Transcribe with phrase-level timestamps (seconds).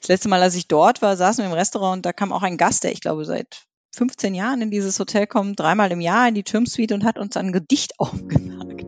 [0.00, 2.42] Das letzte Mal, als ich dort war, saßen wir im Restaurant und da kam auch
[2.42, 6.26] ein Gast, der ich glaube seit 15 Jahren in dieses Hotel kommt, dreimal im Jahr
[6.26, 8.86] in die Türmsuite und hat uns ein Gedicht aufgesagt.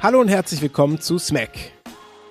[0.00, 1.50] Hallo und herzlich willkommen zu SMAC.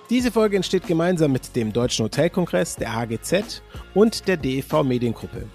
[0.10, 3.62] Diese Folge entsteht gemeinsam mit dem Deutschen Hotelkongress, der HGZ
[3.94, 5.48] und der DEV Mediengruppe.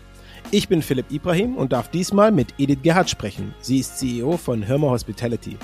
[0.50, 3.54] Ich bin Philipp Ibrahim und darf diesmal mit Edith Gerhardt sprechen.
[3.60, 5.58] Sie ist CEO von Hirmer Hospitality.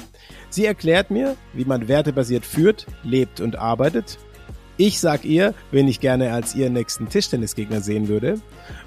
[0.54, 4.20] Sie erklärt mir, wie man wertebasiert führt, lebt und arbeitet.
[4.76, 8.40] Ich sag ihr, wen ich gerne als ihren nächsten Tischtennisgegner sehen würde.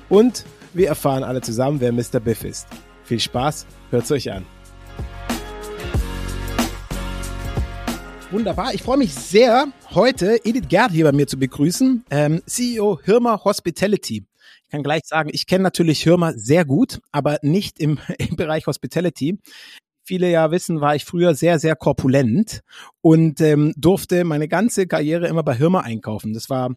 [0.08, 2.22] Und wir erfahren alle zusammen, wer Mr.
[2.22, 2.68] Biff ist.
[3.04, 4.46] Viel Spaß, hört's euch an.
[8.32, 8.74] Wunderbar.
[8.74, 13.44] Ich freue mich sehr, heute Edith Gerd hier bei mir zu begrüßen, ähm, CEO Hirmer
[13.44, 14.26] Hospitality.
[14.64, 18.68] Ich kann gleich sagen, ich kenne natürlich Hirmer sehr gut, aber nicht im, im Bereich
[18.68, 19.38] Hospitality
[20.08, 22.62] viele ja wissen, war ich früher sehr, sehr korpulent
[23.02, 26.34] und ähm, durfte meine ganze Karriere immer bei Hirmer einkaufen.
[26.34, 26.76] Das war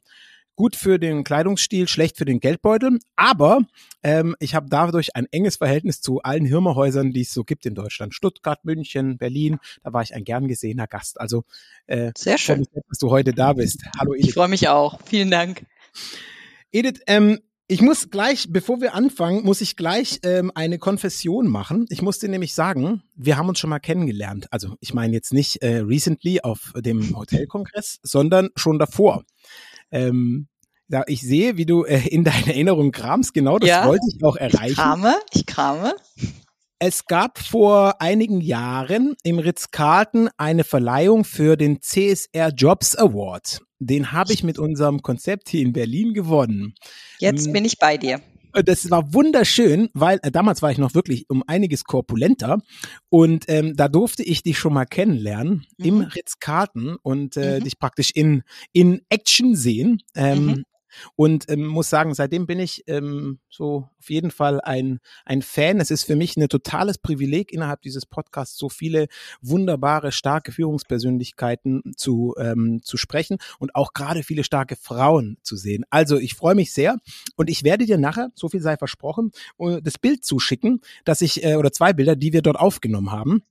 [0.56, 2.98] gut für den Kleidungsstil, schlecht für den Geldbeutel.
[3.16, 3.60] Aber
[4.02, 7.74] ähm, ich habe dadurch ein enges Verhältnis zu allen Hirmerhäusern, die es so gibt in
[7.74, 8.14] Deutschland.
[8.14, 9.58] Stuttgart, München, Berlin.
[9.82, 11.18] Da war ich ein gern gesehener Gast.
[11.18, 11.44] Also
[11.86, 13.84] äh, sehr schön, mich, dass du heute da bist.
[13.98, 14.26] Hallo Edith.
[14.26, 15.00] Ich freue mich auch.
[15.06, 15.64] Vielen Dank.
[16.72, 21.86] Edith, ähm, ich muss gleich, bevor wir anfangen, muss ich gleich ähm, eine Konfession machen.
[21.88, 24.48] Ich muss dir nämlich sagen, wir haben uns schon mal kennengelernt.
[24.50, 29.22] Also ich meine jetzt nicht äh, recently auf dem Hotelkongress, sondern schon davor.
[29.92, 30.48] Ähm,
[30.88, 33.34] ja, ich sehe, wie du äh, in deiner Erinnerung kramst.
[33.34, 34.70] Genau, das ja, wollte ich auch erreichen.
[34.70, 35.94] Ich krame, ich krame.
[36.82, 43.60] Es gab vor einigen Jahren im Ritz-Carlton eine Verleihung für den CSR Jobs Award.
[43.78, 46.74] Den habe ich mit unserem Konzept hier in Berlin gewonnen.
[47.18, 47.52] Jetzt hm.
[47.52, 48.22] bin ich bei dir.
[48.54, 52.62] Äh, das war wunderschön, weil äh, damals war ich noch wirklich um einiges korpulenter
[53.10, 55.84] und ähm, da durfte ich dich schon mal kennenlernen mhm.
[55.84, 57.64] im Ritz-Carlton und äh, mhm.
[57.64, 60.02] dich praktisch in in Action sehen.
[60.14, 60.64] Ähm, mhm.
[61.16, 65.80] Und ähm, muss sagen, seitdem bin ich ähm, so auf jeden Fall ein, ein Fan.
[65.80, 69.08] Es ist für mich ein totales Privileg, innerhalb dieses Podcasts so viele
[69.42, 75.84] wunderbare, starke Führungspersönlichkeiten zu, ähm, zu sprechen und auch gerade viele starke Frauen zu sehen.
[75.90, 76.96] Also ich freue mich sehr
[77.36, 81.44] und ich werde dir nachher, so viel sei versprochen, äh, das Bild zuschicken, dass ich,
[81.44, 83.42] äh, oder zwei Bilder, die wir dort aufgenommen haben.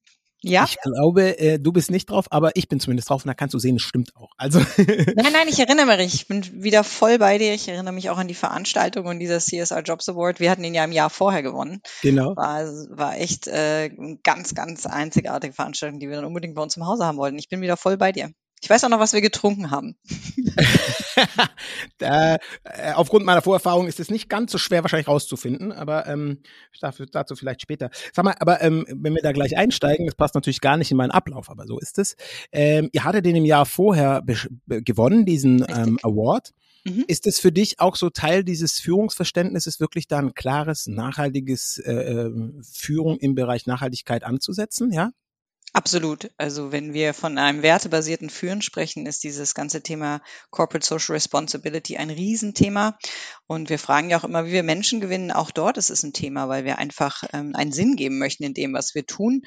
[0.42, 0.66] Ja.
[0.66, 3.54] Ich glaube, äh, du bist nicht drauf, aber ich bin zumindest drauf und da kannst
[3.54, 4.32] du sehen, es stimmt auch.
[4.38, 6.14] Also nein, nein, ich erinnere mich.
[6.14, 7.54] Ich bin wieder voll bei dir.
[7.54, 10.40] Ich erinnere mich auch an die Veranstaltung und dieser CSR Jobs Award.
[10.40, 11.82] Wir hatten ihn ja im Jahr vorher gewonnen.
[12.02, 12.36] Genau.
[12.38, 13.90] War, war echt äh,
[14.24, 17.38] ganz, ganz einzigartige Veranstaltung, die wir dann unbedingt bei uns im Hause haben wollten.
[17.38, 18.32] Ich bin wieder voll bei dir.
[18.62, 19.96] Ich weiß auch noch, was wir getrunken haben.
[21.98, 26.40] da, äh, aufgrund meiner Vorerfahrung ist es nicht ganz so schwer wahrscheinlich rauszufinden, aber ähm,
[26.82, 27.90] dafür, dazu vielleicht später.
[28.14, 30.98] Sag mal, aber ähm, wenn wir da gleich einsteigen, das passt natürlich gar nicht in
[30.98, 32.18] meinen Ablauf, aber so ist es.
[32.52, 34.24] Ähm, ihr hattet den im Jahr vorher
[34.68, 36.52] gewonnen, diesen ähm, Award.
[36.84, 37.06] Mhm.
[37.08, 41.94] Ist es für dich auch so Teil dieses Führungsverständnisses, wirklich da ein klares, nachhaltiges äh,
[41.94, 45.12] ähm, Führung im Bereich Nachhaltigkeit anzusetzen, ja?
[45.74, 46.32] Absolut.
[46.38, 51.98] Also wenn wir von einem wertebasierten Führen sprechen, ist dieses ganze Thema Corporate Social Responsibility
[51.98, 52.98] ein Riesenthema.
[53.46, 55.32] Und wir fragen ja auch immer, wie wir Menschen gewinnen.
[55.32, 58.56] Auch dort ist es ein Thema, weil wir einfach ähm, einen Sinn geben möchten in
[58.56, 59.44] dem, was wir tun.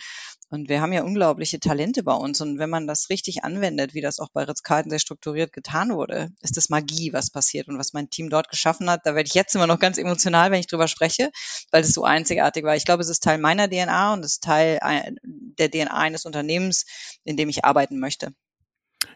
[0.53, 2.43] Und wir haben ja unglaubliche Talente bei uns.
[2.43, 6.29] Und wenn man das richtig anwendet, wie das auch bei Ritz-Carlton sehr strukturiert getan wurde,
[6.43, 9.01] ist das Magie, was passiert und was mein Team dort geschaffen hat.
[9.05, 11.31] Da werde ich jetzt immer noch ganz emotional, wenn ich drüber spreche,
[11.71, 12.77] weil es so einzigartig war.
[12.77, 14.79] Ich glaube, es ist Teil meiner DNA und es ist Teil
[15.23, 16.85] der DNA eines Unternehmens,
[17.25, 18.35] in dem ich arbeiten möchte.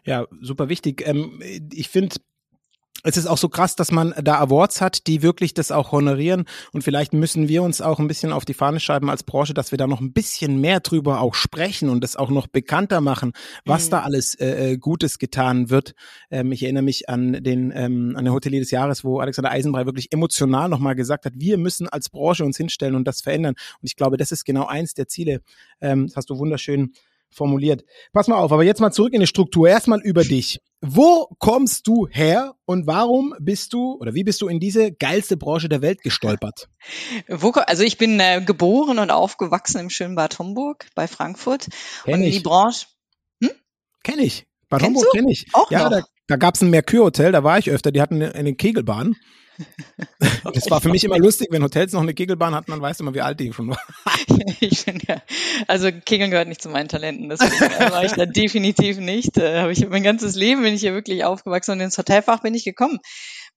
[0.05, 1.05] Ja, super wichtig.
[1.05, 1.39] Ähm,
[1.71, 2.15] ich finde,
[3.07, 6.43] es ist auch so krass, dass man da Awards hat, die wirklich das auch honorieren.
[6.73, 9.71] Und vielleicht müssen wir uns auch ein bisschen auf die Fahne schreiben als Branche, dass
[9.71, 13.31] wir da noch ein bisschen mehr drüber auch sprechen und das auch noch bekannter machen,
[13.63, 13.91] was mhm.
[13.91, 15.93] da alles äh, äh, Gutes getan wird.
[16.29, 19.85] Ähm, ich erinnere mich an den ähm, an den Hotelier des Jahres, wo Alexander Eisenbrei
[19.85, 23.55] wirklich emotional nochmal gesagt hat, wir müssen als Branche uns hinstellen und das verändern.
[23.81, 25.39] Und ich glaube, das ist genau eins der Ziele.
[25.79, 26.91] Ähm, das hast du wunderschön
[27.29, 27.83] formuliert.
[28.11, 29.69] Pass mal auf, aber jetzt mal zurück in die Struktur.
[29.69, 30.59] Erstmal über dich.
[30.81, 35.35] Wo kommst du her und warum bist du oder wie bist du in diese geilste
[35.35, 36.69] Branche der Welt gestolpert?
[37.27, 41.67] Wo, also ich bin äh, geboren und aufgewachsen im schönen Bad Homburg bei Frankfurt.
[42.03, 42.37] Kenn und ich.
[42.37, 42.85] die Branche.
[43.41, 43.49] Hm?
[44.03, 44.45] Kenn ich.
[44.69, 45.47] Bad Kennst Homburg kenne ich.
[45.53, 45.89] Auch ja, noch?
[45.89, 49.15] da, da gab es ein Mercure-Hotel, da war ich öfter, die hatten eine Kegelbahn.
[50.53, 53.03] Das war für mich immer lustig, wenn Hotels noch eine Kegelbahn hatten, dann weißt du
[53.03, 53.81] immer, wie alt die schon war.
[54.59, 55.21] ich bin ja,
[55.67, 59.37] also Kegeln gehört nicht zu meinen Talenten, das war ich da definitiv nicht.
[59.37, 62.53] Äh, habe ich mein ganzes Leben bin ich hier wirklich aufgewachsen und ins Hotelfach bin
[62.53, 62.99] ich gekommen,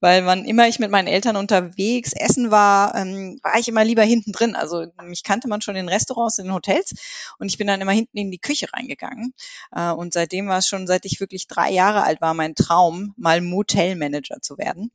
[0.01, 4.03] weil wann immer ich mit meinen Eltern unterwegs essen war, ähm, war ich immer lieber
[4.03, 4.57] hinten drin.
[4.57, 6.95] Also mich kannte man schon in Restaurants, in Hotels
[7.39, 9.35] und ich bin dann immer hinten in die Küche reingegangen.
[9.73, 13.15] Äh, und seitdem war es schon, seit ich wirklich drei Jahre alt war, mein Traum,
[13.17, 14.91] mal Motelmanager zu werden.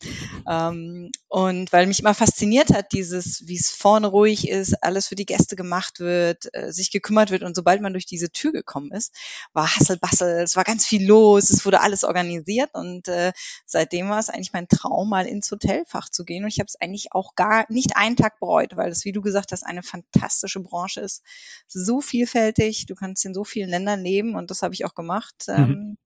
[0.50, 5.16] Ähm, und weil mich immer fasziniert hat, dieses, wie es vorne ruhig ist, alles für
[5.16, 8.92] die Gäste gemacht wird, äh, sich gekümmert wird und sobald man durch diese Tür gekommen
[8.92, 9.14] ist,
[9.54, 13.34] war Hasselbassel, es war ganz viel los, es wurde alles organisiert und äh,
[13.66, 16.80] seitdem war es eigentlich mein Traum, mal ins Hotelfach zu gehen und ich habe es
[16.80, 20.62] eigentlich auch gar nicht einen Tag bereut, weil es, wie du gesagt hast, eine fantastische
[20.62, 21.24] Branche ist,
[21.68, 25.48] so vielfältig, du kannst in so vielen Ländern leben und das habe ich auch gemacht.
[25.48, 25.56] Mhm.
[25.56, 25.98] Ähm,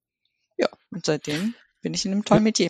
[0.58, 2.70] ja, und seitdem bin ich in einem tollen Metier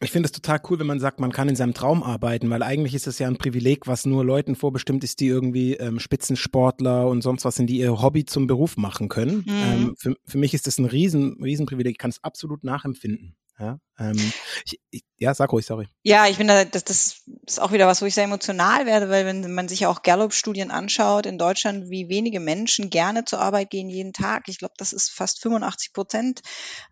[0.00, 2.62] ich finde es total cool, wenn man sagt, man kann in seinem Traum arbeiten, weil
[2.62, 7.08] eigentlich ist es ja ein Privileg, was nur Leuten vorbestimmt ist, die irgendwie ähm, Spitzensportler
[7.08, 9.38] und sonst was sind, die ihr Hobby zum Beruf machen können.
[9.38, 9.44] Mhm.
[9.48, 11.92] Ähm, für, für mich ist das ein riesen, riesen Privileg.
[11.92, 13.36] Ich kann es absolut nachempfinden.
[13.58, 14.32] Ja, ähm,
[14.64, 15.88] ich, ich, ja, sag ruhig, sorry.
[16.02, 19.24] Ja, ich finde, das, das ist auch wieder was, wo ich sehr emotional werde, weil
[19.24, 23.88] wenn man sich auch Gallup-Studien anschaut in Deutschland, wie wenige Menschen gerne zur Arbeit gehen
[23.88, 24.48] jeden Tag.
[24.48, 26.42] Ich glaube, das ist fast 85 Prozent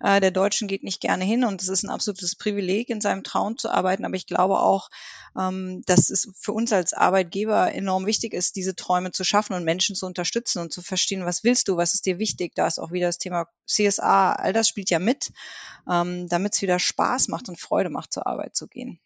[0.01, 3.23] äh, der Deutschen geht nicht gerne hin und es ist ein absolutes Privileg, in seinem
[3.23, 4.05] Traum zu arbeiten.
[4.05, 4.89] Aber ich glaube auch,
[5.39, 9.65] ähm, dass es für uns als Arbeitgeber enorm wichtig ist, diese Träume zu schaffen und
[9.65, 12.53] Menschen zu unterstützen und zu verstehen, was willst du, was ist dir wichtig.
[12.55, 15.33] Da ist auch wieder das Thema CSA, all das spielt ja mit,
[15.91, 19.01] ähm, damit es wieder Spaß macht und Freude macht, zur Arbeit zu gehen.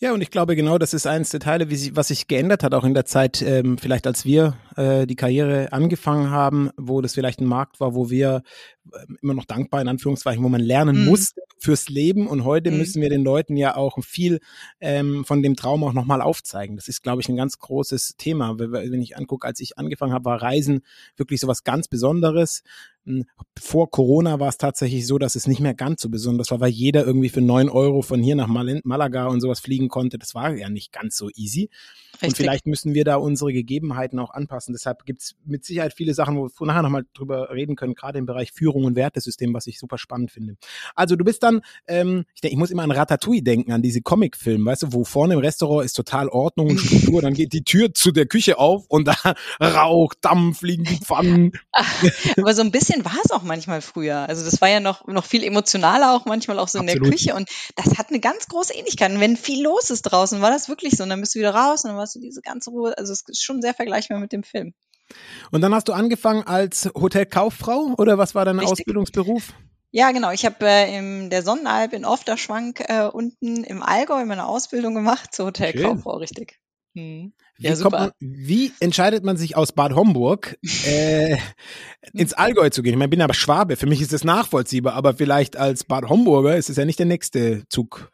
[0.00, 2.62] Ja, und ich glaube genau, das ist eines der Teile, wie sie, was sich geändert
[2.62, 7.00] hat, auch in der Zeit, ähm, vielleicht als wir äh, die Karriere angefangen haben, wo
[7.00, 8.42] das vielleicht ein Markt war, wo wir
[8.92, 11.08] äh, immer noch dankbar in Anführungszeichen, wo man lernen mm.
[11.08, 12.28] musste fürs Leben.
[12.28, 12.78] Und heute mm.
[12.78, 14.38] müssen wir den Leuten ja auch viel
[14.80, 16.76] ähm, von dem Traum auch nochmal aufzeigen.
[16.76, 18.58] Das ist, glaube ich, ein ganz großes Thema.
[18.58, 20.82] Wenn ich angucke, als ich angefangen habe, war Reisen
[21.16, 22.62] wirklich so was ganz Besonderes
[23.58, 26.70] vor Corona war es tatsächlich so, dass es nicht mehr ganz so besonders war, weil
[26.70, 30.18] jeder irgendwie für neun Euro von hier nach Malaga und sowas fliegen konnte.
[30.18, 31.70] Das war ja nicht ganz so easy.
[32.14, 32.28] Richtig.
[32.28, 34.67] Und vielleicht müssen wir da unsere Gegebenheiten auch anpassen.
[34.72, 38.18] Deshalb gibt es mit Sicherheit viele Sachen, wo wir nachher nochmal drüber reden können, gerade
[38.18, 40.56] im Bereich Führung und Wertesystem, was ich super spannend finde.
[40.94, 44.00] Also du bist dann, ähm, ich denke, ich muss immer an Ratatouille denken, an diese
[44.00, 47.64] Comicfilme, weißt du, wo vorne im Restaurant ist total Ordnung und Struktur, dann geht die
[47.64, 49.14] Tür zu der Küche auf und da
[49.60, 51.52] Rauch, Dampf, fliegen die Pfannen.
[52.36, 54.28] Aber so ein bisschen war es auch manchmal früher.
[54.28, 56.96] Also das war ja noch, noch viel emotionaler auch manchmal auch so Absolut.
[56.96, 59.12] in der Küche und das hat eine ganz große Ähnlichkeit.
[59.12, 61.04] Und wenn viel los ist draußen, war das wirklich so.
[61.04, 62.96] Und dann bist du wieder raus und dann warst du diese ganze Ruhe.
[62.96, 64.57] Also es ist schon sehr vergleichbar mit dem Film.
[65.50, 68.80] Und dann hast du angefangen als Hotelkauffrau oder was war dein Richtig.
[68.80, 69.54] Ausbildungsberuf?
[69.90, 70.32] Ja, genau.
[70.32, 75.34] Ich habe äh, in der Sonnenalp in Ofterschwank äh, unten im Allgäu meine Ausbildung gemacht
[75.34, 76.58] zur Hotelkauffrau, richtig.
[76.94, 77.32] Hm.
[77.58, 81.36] Ja, wie, man, wie, entscheidet man sich aus Bad Homburg äh,
[82.12, 82.92] ins Allgäu zu gehen?
[82.92, 86.08] Ich meine, ich bin aber Schwabe, für mich ist das nachvollziehbar, aber vielleicht als Bad
[86.08, 88.12] Homburger ist es ja nicht der nächste Zug.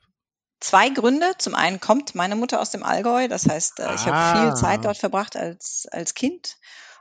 [0.60, 1.32] Zwei Gründe.
[1.38, 4.34] Zum einen kommt meine Mutter aus dem Allgäu, das heißt, äh, ich ah.
[4.34, 6.56] habe viel Zeit dort verbracht als, als Kind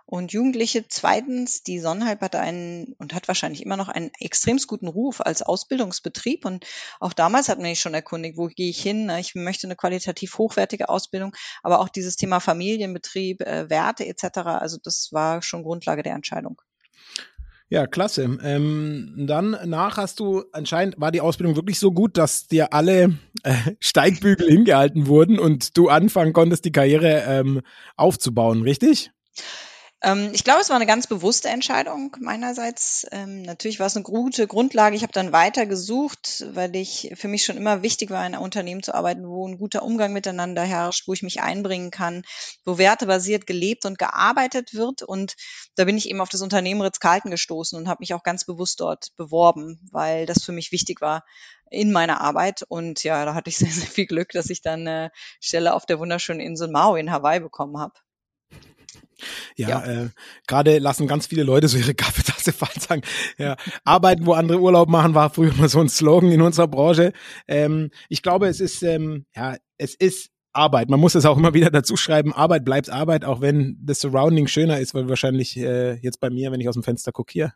[0.06, 0.88] und Jugendliche.
[0.88, 5.42] Zweitens, die Sonnenhalb hat einen und hat wahrscheinlich immer noch einen extremst guten Ruf als
[5.42, 6.46] Ausbildungsbetrieb.
[6.46, 6.66] Und
[7.00, 9.10] auch damals hat man sich schon erkundigt, wo gehe ich hin?
[9.18, 14.40] Ich möchte eine qualitativ hochwertige Ausbildung, aber auch dieses Thema Familienbetrieb, äh, Werte etc.
[14.40, 16.62] Also das war schon Grundlage der Entscheidung.
[17.74, 18.38] Ja, klasse.
[18.44, 23.18] Ähm, dann nach hast du anscheinend war die Ausbildung wirklich so gut, dass dir alle
[23.42, 27.62] äh, Steigbügel hingehalten wurden und du anfangen konntest, die Karriere ähm,
[27.98, 29.10] aufzubauen, richtig?
[30.04, 33.08] Ähm, ich glaube, es war eine ganz bewusste Entscheidung meinerseits.
[33.12, 34.98] Ähm, natürlich war es eine gute Grundlage.
[34.98, 38.44] Ich habe dann weiter gesucht, weil ich für mich schon immer wichtig war, in einem
[38.44, 42.24] Unternehmen zu arbeiten, wo ein guter Umgang miteinander herrscht, wo ich mich einbringen kann,
[42.66, 45.04] wo wertebasiert gelebt und gearbeitet wird.
[45.04, 45.36] Und
[45.75, 48.82] da bin ich eben auf das Unternehmen Ritz-Carlton gestoßen und habe mich auch ganz bewusst
[48.82, 51.24] dort beworben, weil das für mich wichtig war
[51.72, 52.63] in meiner Arbeit.
[52.68, 55.86] Und ja, da hatte ich sehr, sehr viel Glück, dass ich dann eine Stelle auf
[55.86, 57.94] der wunderschönen Insel Maui in Hawaii bekommen habe.
[59.56, 59.86] Ja, ja.
[59.86, 60.10] Äh,
[60.48, 63.02] gerade lassen ganz viele Leute so ihre Kaffeetasse fallen sagen.
[63.38, 67.14] Ja, arbeiten, wo andere Urlaub machen, war früher mal so ein Slogan in unserer Branche.
[67.48, 70.90] Ähm, ich glaube, es ist, ähm, ja, es ist Arbeit.
[70.90, 72.34] Man muss es auch immer wieder dazu schreiben.
[72.34, 76.52] Arbeit bleibt Arbeit, auch wenn das Surrounding schöner ist, weil wahrscheinlich äh, jetzt bei mir,
[76.52, 77.54] wenn ich aus dem Fenster gucke hier.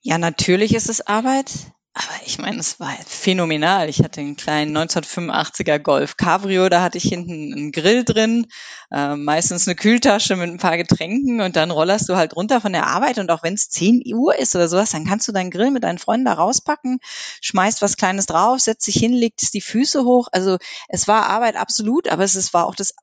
[0.00, 1.72] Ja, natürlich ist es Arbeit.
[1.94, 3.88] Aber ich meine, es war phänomenal.
[3.88, 8.46] Ich hatte einen kleinen 1985er Golf Cabrio, da hatte ich hinten einen Grill drin,
[8.92, 12.72] äh, meistens eine Kühltasche mit ein paar Getränken und dann rollerst du halt runter von
[12.72, 15.50] der Arbeit und auch wenn es 10 Uhr ist oder sowas, dann kannst du deinen
[15.50, 17.00] Grill mit deinen Freunden da rauspacken,
[17.40, 20.28] schmeißt was Kleines drauf, setzt dich hin, legst die Füße hoch.
[20.30, 22.94] Also es war Arbeit absolut, aber es, es war auch das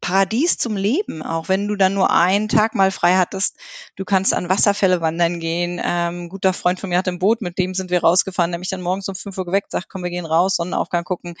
[0.00, 3.56] Paradies zum Leben, auch wenn du dann nur einen Tag mal frei hattest.
[3.96, 5.80] Du kannst an Wasserfälle wandern gehen.
[5.82, 8.58] Ähm, ein guter Freund von mir hat ein Boot, mit dem sind wir rausgefahren, der
[8.58, 11.34] mich dann morgens um fünf Uhr geweckt, sagt, komm, wir gehen raus, Sonnenaufgang gucken.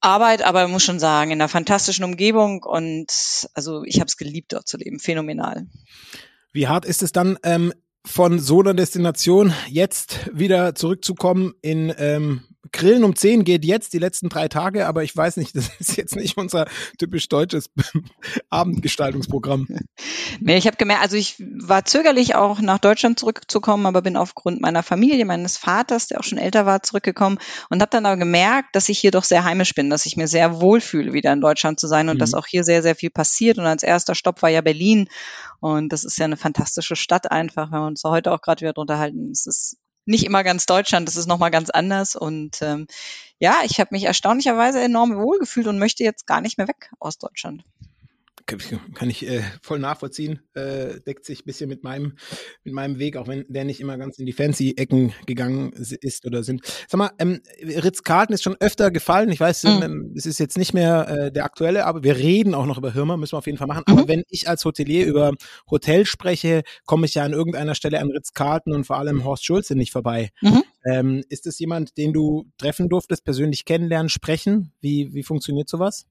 [0.00, 4.52] Arbeit, aber muss schon sagen, in einer fantastischen Umgebung und also ich habe es geliebt,
[4.54, 4.98] dort zu leben.
[4.98, 5.66] Phänomenal.
[6.52, 7.74] Wie hart ist es dann, ähm,
[8.06, 13.98] von so einer Destination jetzt wieder zurückzukommen in ähm, Grillen um 10 geht jetzt die
[13.98, 16.66] letzten drei Tage, aber ich weiß nicht, das ist jetzt nicht unser
[16.98, 17.70] typisch deutsches
[18.50, 19.66] Abendgestaltungsprogramm.
[20.40, 24.60] Nee, ich habe gemerkt, also ich war zögerlich auch nach Deutschland zurückzukommen, aber bin aufgrund
[24.60, 27.38] meiner Familie, meines Vaters, der auch schon älter war, zurückgekommen
[27.70, 30.28] und habe dann aber gemerkt, dass ich hier doch sehr heimisch bin, dass ich mir
[30.28, 32.20] sehr wohlfühle, wieder in Deutschland zu sein und mhm.
[32.20, 33.58] dass auch hier sehr, sehr viel passiert.
[33.58, 35.08] Und als erster Stopp war ja Berlin
[35.60, 38.72] und das ist ja eine fantastische Stadt einfach, wenn wir uns heute auch gerade wieder
[38.72, 39.30] drunter halten.
[39.30, 42.16] Es ist nicht immer ganz Deutschland, das ist nochmal ganz anders.
[42.16, 42.86] Und ähm,
[43.38, 47.18] ja, ich habe mich erstaunlicherweise enorm wohlgefühlt und möchte jetzt gar nicht mehr weg aus
[47.18, 47.64] Deutschland
[48.46, 52.14] kann ich äh, voll nachvollziehen, äh, deckt sich ein bisschen mit meinem,
[52.62, 56.24] mit meinem Weg, auch wenn der nicht immer ganz in die fancy Ecken gegangen ist
[56.24, 56.62] oder sind.
[56.88, 59.30] Sag mal, ähm, Ritz-Carlton ist schon öfter gefallen.
[59.30, 59.82] Ich weiß, mhm.
[59.82, 62.92] ähm, es ist jetzt nicht mehr äh, der aktuelle, aber wir reden auch noch über
[62.92, 63.84] Hirmer, müssen wir auf jeden Fall machen.
[63.86, 63.92] Mhm.
[63.92, 65.32] Aber wenn ich als Hotelier über
[65.68, 69.74] Hotel spreche, komme ich ja an irgendeiner Stelle an Ritz-Carlton und vor allem Horst Schulze
[69.74, 70.30] nicht vorbei.
[70.40, 70.62] Mhm.
[70.84, 74.72] Ähm, ist das jemand, den du treffen durftest, persönlich kennenlernen, sprechen?
[74.80, 76.06] Wie, wie funktioniert sowas?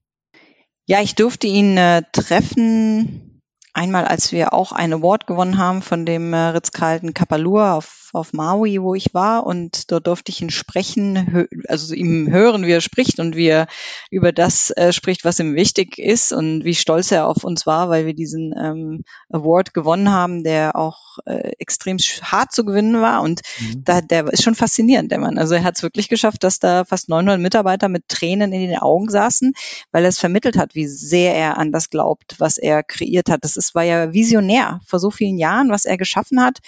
[0.88, 3.42] Ja, ich durfte ihn äh, treffen,
[3.74, 8.32] einmal als wir auch ein Award gewonnen haben von dem äh, Ritz-Carlton Kapalua auf auf
[8.32, 12.80] Maui, wo ich war und dort durfte ich ihn sprechen, also ihm hören, wie er
[12.80, 13.66] spricht und wie er
[14.10, 17.88] über das äh, spricht, was ihm wichtig ist und wie stolz er auf uns war,
[17.88, 23.22] weil wir diesen ähm, Award gewonnen haben, der auch äh, extrem hart zu gewinnen war
[23.22, 23.84] und mhm.
[23.84, 25.38] da, der ist schon faszinierend, der Mann.
[25.38, 28.78] Also er hat es wirklich geschafft, dass da fast 900 Mitarbeiter mit Tränen in den
[28.78, 29.52] Augen saßen,
[29.92, 33.44] weil er es vermittelt hat, wie sehr er an das glaubt, was er kreiert hat.
[33.44, 36.60] Das ist, war ja visionär vor so vielen Jahren, was er geschaffen hat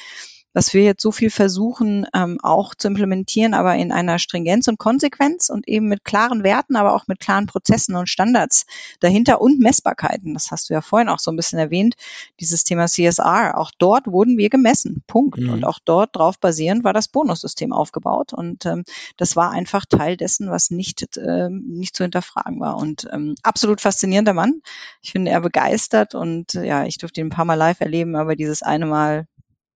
[0.59, 4.77] was wir jetzt so viel versuchen ähm, auch zu implementieren, aber in einer Stringenz und
[4.77, 8.67] Konsequenz und eben mit klaren Werten, aber auch mit klaren Prozessen und Standards
[8.99, 10.35] dahinter und Messbarkeiten.
[10.35, 11.95] Das hast du ja vorhin auch so ein bisschen erwähnt,
[12.41, 13.57] dieses Thema CSR.
[13.57, 15.05] Auch dort wurden wir gemessen.
[15.07, 15.39] Punkt.
[15.39, 15.51] Mhm.
[15.51, 18.33] Und auch dort drauf basierend war das Bonussystem aufgebaut.
[18.33, 18.83] Und ähm,
[19.17, 22.79] das war einfach Teil dessen, was nicht, äh, nicht zu hinterfragen war.
[22.79, 24.61] Und ähm, absolut faszinierender Mann.
[25.03, 28.35] Ich finde er begeistert und ja, ich durfte ihn ein paar Mal live erleben, aber
[28.35, 29.29] dieses eine Mal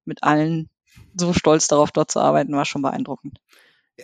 [0.05, 0.69] mit allen
[1.15, 3.39] so stolz darauf, dort zu arbeiten, war schon beeindruckend.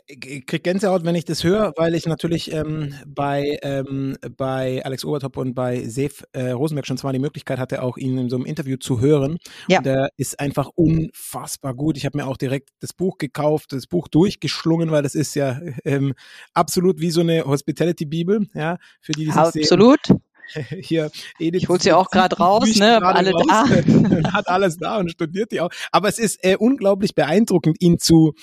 [0.07, 5.05] Ich krieg Gänsehaut, wenn ich das höre, weil ich natürlich ähm, bei, ähm, bei Alex
[5.05, 8.37] Obertop und bei Sef äh, Rosenberg schon zwar die Möglichkeit hatte, auch ihn in so
[8.37, 9.39] einem Interview zu hören.
[9.67, 9.79] Ja.
[9.79, 11.97] Und der ist einfach unfassbar gut.
[11.97, 15.59] Ich habe mir auch direkt das Buch gekauft, das Buch durchgeschlungen, weil das ist ja
[15.85, 16.13] ähm,
[16.53, 20.07] absolut wie so eine Hospitality-Bibel, ja, für die, die Absolut.
[20.07, 20.21] Sehen.
[20.81, 21.63] hier Edith.
[21.63, 23.03] Ich hol sie auch gerade raus, ne?
[23.03, 23.67] Alle raus, da.
[24.33, 25.71] hat alles da und studiert die auch.
[25.93, 28.35] Aber es ist äh, unglaublich beeindruckend, ihn zu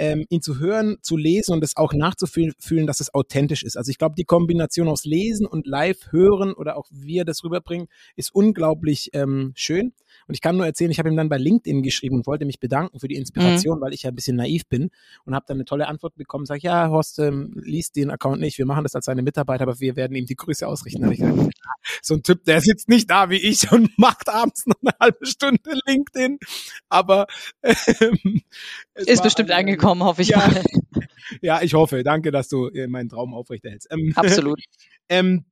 [0.00, 3.76] ähm, ihn zu hören, zu lesen und es auch nachzufühlen, dass es authentisch ist.
[3.76, 7.44] Also ich glaube, die Kombination aus Lesen und Live hören oder auch wie er das
[7.44, 9.92] rüberbringt, ist unglaublich ähm, schön.
[10.30, 12.60] Und ich kann nur erzählen, ich habe ihm dann bei LinkedIn geschrieben und wollte mich
[12.60, 13.82] bedanken für die Inspiration, mhm.
[13.82, 14.90] weil ich ja ein bisschen naiv bin
[15.24, 16.46] und habe dann eine tolle Antwort bekommen.
[16.46, 19.80] Sag ja, Horst, ähm, liest den Account nicht, wir machen das als seine Mitarbeiter, aber
[19.80, 21.10] wir werden ihm die Grüße ausrichten.
[21.10, 21.36] Ich gesagt,
[22.00, 25.26] so ein Typ, der sitzt nicht da wie ich und macht abends noch eine halbe
[25.26, 26.38] Stunde LinkedIn.
[26.88, 27.26] Aber
[27.64, 28.42] ähm,
[28.94, 30.62] ist bestimmt ein, angekommen, hoffe ich ja, mal.
[31.42, 32.04] Ja, ich hoffe.
[32.04, 33.88] Danke, dass du äh, meinen Traum aufrechterhältst.
[33.90, 34.60] Ähm, Absolut.
[35.08, 35.44] ähm,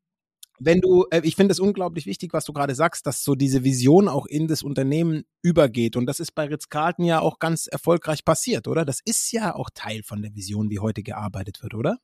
[0.61, 3.65] wenn du, äh, ich finde es unglaublich wichtig, was du gerade sagst, dass so diese
[3.65, 5.97] Vision auch in das Unternehmen übergeht.
[5.97, 8.85] Und das ist bei Ritz-Carlton ja auch ganz erfolgreich passiert, oder?
[8.85, 11.99] Das ist ja auch Teil von der Vision, wie heute gearbeitet wird, oder?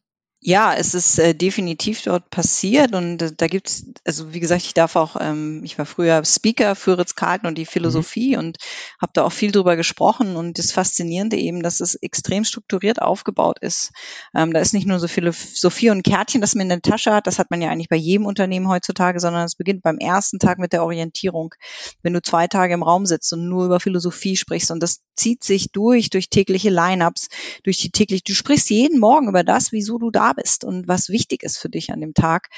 [0.46, 4.74] Ja, es ist äh, definitiv dort passiert und äh, da gibt's, also wie gesagt, ich
[4.74, 8.40] darf auch, ähm, ich war früher Speaker für Ritz-Carlton und die Philosophie mhm.
[8.40, 8.58] und
[9.00, 13.58] habe da auch viel drüber gesprochen und das Faszinierende eben, dass es extrem strukturiert aufgebaut
[13.60, 13.92] ist.
[14.36, 17.26] Ähm, da ist nicht nur so Philosophie und Kärtchen, das man in der Tasche hat,
[17.26, 20.58] das hat man ja eigentlich bei jedem Unternehmen heutzutage, sondern es beginnt beim ersten Tag
[20.58, 21.54] mit der Orientierung.
[22.02, 25.42] Wenn du zwei Tage im Raum sitzt und nur über Philosophie sprichst und das zieht
[25.42, 27.28] sich durch, durch tägliche Lineups,
[27.62, 31.08] durch die täglich, du sprichst jeden Morgen über das, wieso du da bist und was
[31.08, 32.48] wichtig ist für dich an dem Tag,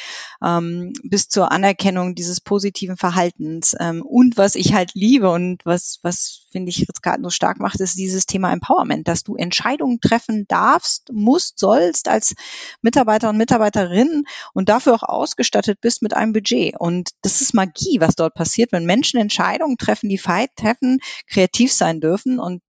[0.42, 3.76] ähm, bis zur Anerkennung dieses positiven Verhaltens.
[3.78, 7.80] Ähm, und was ich halt liebe und was, was finde ich gerade so stark macht,
[7.80, 12.34] ist dieses Thema Empowerment, dass du Entscheidungen treffen darfst, musst, sollst als
[12.82, 16.74] Mitarbeiter und Mitarbeiterin und dafür auch ausgestattet bist mit einem Budget.
[16.78, 21.72] Und das ist Magie, was dort passiert, wenn Menschen Entscheidungen treffen, die Fight treffen, kreativ
[21.72, 22.62] sein dürfen und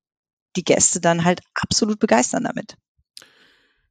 [0.56, 2.76] die Gäste dann halt absolut begeistern damit.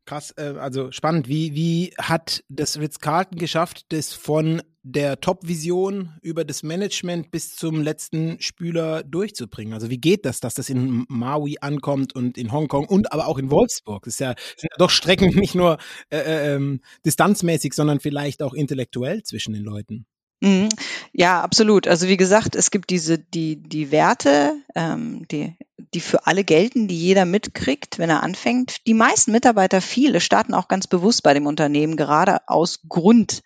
[0.06, 1.26] Krass, äh, also spannend.
[1.26, 7.82] Wie, wie hat das Ritz-Carlton geschafft, das von der Top-Vision über das Management bis zum
[7.82, 9.74] letzten Spüler durchzubringen?
[9.74, 13.36] Also wie geht das, dass das in Maui ankommt und in Hongkong und aber auch
[13.36, 14.04] in Wolfsburg?
[14.04, 15.78] Das ist ja, sind ja doch Strecken nicht nur
[16.10, 20.06] äh, äh, ähm, distanzmäßig, sondern vielleicht auch intellektuell zwischen den Leuten.
[20.40, 20.68] Mhm.
[21.12, 21.88] Ja, absolut.
[21.88, 25.56] Also wie gesagt, es gibt diese die die Werte, ähm, die
[25.92, 28.86] die für alle gelten, die jeder mitkriegt, wenn er anfängt.
[28.86, 33.42] Die meisten Mitarbeiter, viele, starten auch ganz bewusst bei dem Unternehmen, gerade aus Grund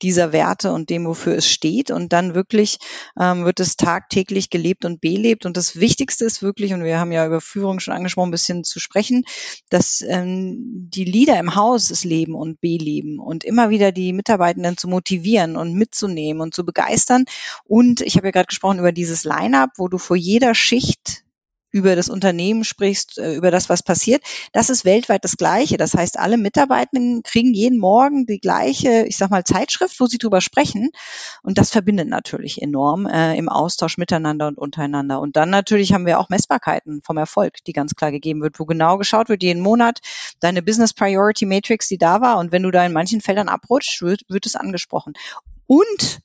[0.00, 1.90] dieser Werte und dem, wofür es steht.
[1.90, 2.78] Und dann wirklich
[3.18, 5.44] ähm, wird es tagtäglich gelebt und belebt.
[5.44, 8.62] Und das Wichtigste ist wirklich, und wir haben ja über Führung schon angesprochen, ein bisschen
[8.62, 9.24] zu sprechen,
[9.68, 14.76] dass ähm, die Leader im Haus es leben und beleben und immer wieder die Mitarbeitenden
[14.76, 17.24] zu motivieren und mitzunehmen und zu begeistern.
[17.64, 21.21] Und ich habe ja gerade gesprochen über dieses Line-up, wo du vor jeder Schicht
[21.72, 24.22] über das Unternehmen sprichst, äh, über das, was passiert.
[24.52, 25.78] Das ist weltweit das Gleiche.
[25.78, 30.18] Das heißt, alle Mitarbeitenden kriegen jeden Morgen die gleiche, ich sag mal, Zeitschrift, wo sie
[30.18, 30.90] drüber sprechen.
[31.42, 35.20] Und das verbindet natürlich enorm äh, im Austausch miteinander und untereinander.
[35.20, 38.66] Und dann natürlich haben wir auch Messbarkeiten vom Erfolg, die ganz klar gegeben wird, wo
[38.66, 40.00] genau geschaut wird, jeden Monat
[40.40, 42.38] deine Business Priority Matrix, die da war.
[42.38, 45.14] Und wenn du da in manchen Feldern abrutscht, wird, wird es angesprochen.
[45.72, 46.18] Und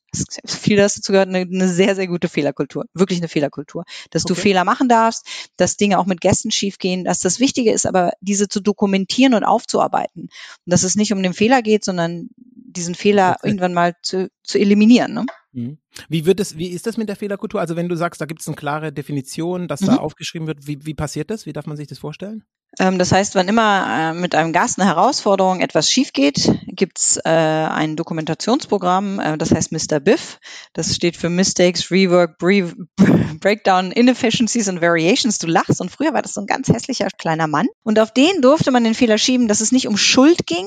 [0.46, 2.84] viel dazu gehört, eine, eine, sehr, sehr gute Fehlerkultur.
[2.94, 3.86] Wirklich eine Fehlerkultur.
[4.10, 4.34] Dass okay.
[4.34, 5.26] du Fehler machen darfst,
[5.56, 9.46] dass Dinge auch mit Gästen schiefgehen, dass das Wichtige ist, aber diese zu dokumentieren und
[9.46, 10.24] aufzuarbeiten.
[10.24, 10.32] Und
[10.66, 13.48] dass es nicht um den Fehler geht, sondern diesen Fehler okay.
[13.48, 15.14] irgendwann mal zu, zu eliminieren.
[15.14, 15.26] Ne?
[15.54, 15.78] Mhm.
[16.10, 17.60] Wie wird es, wie ist das mit der Fehlerkultur?
[17.60, 19.88] Also wenn du sagst, da gibt es eine klare Definition, dass mhm.
[19.88, 21.46] da aufgeschrieben wird, wie, wie passiert das?
[21.46, 22.44] Wie darf man sich das vorstellen?
[22.80, 27.18] Ähm, das heißt, wann immer äh, mit einem Gast eine Herausforderung etwas schief geht, gibt's
[27.24, 30.00] äh, ein Dokumentationsprogramm, äh, das heißt Mr.
[30.00, 30.40] BIF.
[30.74, 32.74] Das steht für Mistakes, Rework, Bre
[33.40, 35.38] Breakdown, Inefficiencies and Variations.
[35.38, 37.68] Du lachst und früher war das so ein ganz hässlicher kleiner Mann.
[37.84, 40.66] Und auf den durfte man den Fehler schieben, dass es nicht um Schuld ging,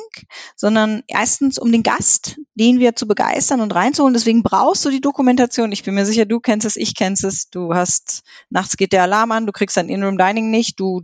[0.57, 4.15] sondern erstens um den Gast, den wir zu begeistern und reinzuholen.
[4.15, 5.20] Deswegen brauchst du die Dokumentation.
[5.73, 7.51] Ich bin mir sicher, du kennst es, ich kennst es.
[7.51, 11.03] Du hast, nachts geht der Alarm an, du kriegst dein In-Room Dining nicht, du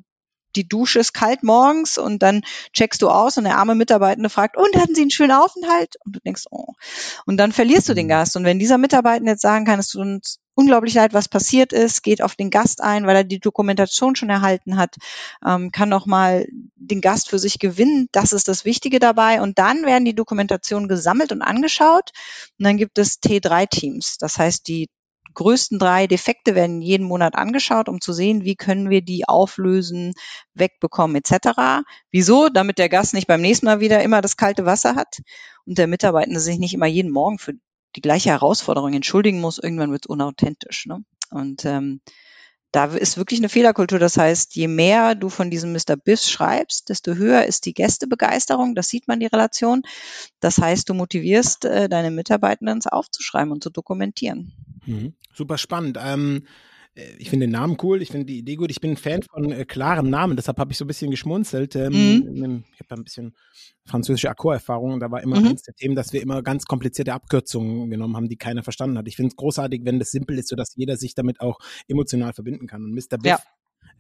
[0.57, 4.57] die Dusche ist kalt morgens und dann checkst du aus und der arme Mitarbeitende fragt,
[4.57, 5.97] und hatten Sie einen schönen Aufenthalt?
[6.05, 6.73] Und du denkst, oh.
[7.27, 8.11] Und dann verlierst du den mhm.
[8.11, 8.37] Gast.
[8.37, 12.03] Und wenn dieser Mitarbeitende jetzt sagen kann, es tut uns unglaublich leid, was passiert ist,
[12.03, 14.97] geht auf den Gast ein, weil er die Dokumentation schon erhalten hat,
[15.47, 16.47] ähm, kann nochmal
[16.77, 18.09] den Gast für sich gewinnen.
[18.13, 19.43] Das ist das Wichtige dabei.
[19.43, 22.13] Und dann werden die Dokumentationen gesammelt und angeschaut.
[22.59, 24.17] Und dann gibt es T3-Teams.
[24.19, 24.89] Das heißt, die
[25.37, 30.15] größten drei Defekte werden jeden Monat angeschaut, um zu sehen, wie können wir die auflösen,
[30.55, 31.85] wegbekommen etc.
[32.11, 32.49] Wieso?
[32.49, 35.21] Damit der Gast nicht beim nächsten Mal wieder immer das kalte Wasser hat
[35.65, 37.55] und der Mitarbeitende sich nicht immer jeden Morgen für
[37.95, 39.59] die gleiche Herausforderung entschuldigen muss.
[39.59, 40.87] Irgendwann wird es unauthentisch.
[40.87, 41.05] Ne?
[41.31, 42.01] Und ähm,
[42.73, 43.99] da ist wirklich eine Fehlerkultur.
[43.99, 45.97] Das heißt, je mehr du von diesem Mr.
[45.97, 48.75] Biss schreibst, desto höher ist die Gästebegeisterung.
[48.75, 49.83] Das sieht man die Relation.
[50.41, 54.53] Das heißt, du motivierst äh, deine Mitarbeitenden, es aufzuschreiben und zu dokumentieren.
[54.85, 55.15] Mhm.
[55.33, 55.99] Super spannend.
[56.03, 56.49] Ähm, äh,
[57.19, 58.71] ich finde den Namen cool, ich finde die Idee gut.
[58.71, 61.77] Ich bin ein Fan von äh, klaren Namen, deshalb habe ich so ein bisschen geschmunzelt.
[61.77, 62.65] Ähm, mhm.
[62.73, 63.37] Ich habe ein bisschen
[63.85, 65.49] französische Akkorderfahrung und da war immer mhm.
[65.49, 69.09] eins der Themen, dass wir immer ganz komplizierte Abkürzungen genommen haben, die keiner verstanden hat.
[69.09, 72.67] Ich finde es großartig, wenn das simpel ist, sodass jeder sich damit auch emotional verbinden
[72.67, 72.83] kann.
[72.83, 73.19] Und Mr.
[73.19, 73.39] Biff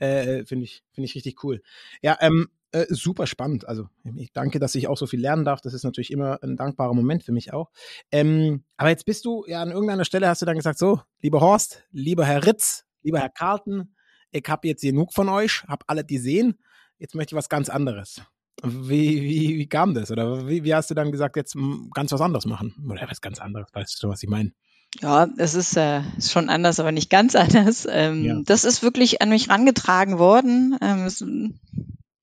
[0.00, 0.06] ja.
[0.06, 1.62] äh, finde ich, finde ich richtig cool.
[2.00, 3.68] Ja, ähm, äh, super spannend.
[3.68, 5.60] Also ich danke, dass ich auch so viel lernen darf.
[5.60, 7.70] Das ist natürlich immer ein dankbarer Moment für mich auch.
[8.10, 11.40] Ähm, aber jetzt bist du ja an irgendeiner Stelle hast du dann gesagt, so, lieber
[11.40, 13.94] Horst, lieber Herr Ritz, lieber Herr Carlton,
[14.32, 16.58] ich habe jetzt genug von euch, habe alle die sehen.
[16.98, 18.20] Jetzt möchte ich was ganz anderes.
[18.62, 20.10] Wie, wie, wie kam das?
[20.10, 21.56] Oder wie, wie hast du dann gesagt, jetzt
[21.94, 22.74] ganz was anderes machen?
[22.90, 23.68] Oder was ganz anderes?
[23.72, 24.52] Weißt du, was ich meine?
[25.00, 27.86] Ja, es ist, äh, ist schon anders, aber nicht ganz anders.
[27.88, 28.40] Ähm, ja.
[28.44, 30.76] Das ist wirklich an mich rangetragen worden.
[30.80, 31.24] Ähm, es,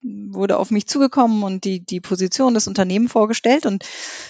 [0.03, 3.65] wurde auf mich zugekommen und die, die Position des Unternehmens vorgestellt.
[3.65, 3.85] Und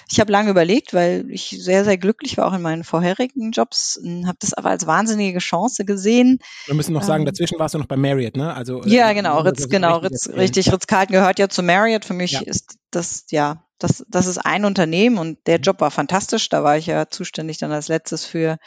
[0.09, 3.99] ich habe lange überlegt, weil ich sehr, sehr glücklich war auch in meinen vorherigen Jobs,
[4.25, 6.39] habe das aber als wahnsinnige Chance gesehen.
[6.65, 8.53] Wir müssen noch sagen, ähm, dazwischen warst du noch bei Marriott, ne?
[8.53, 12.05] Also, äh, ja, genau, Ritz, genau, Ritz, richtig, Ritz-Carlton gehört ja zu Marriott.
[12.05, 12.41] Für mich ja.
[12.41, 16.47] ist das, ja, das, das ist ein Unternehmen und der Job war fantastisch.
[16.49, 18.57] Da war ich ja zuständig dann als letztes für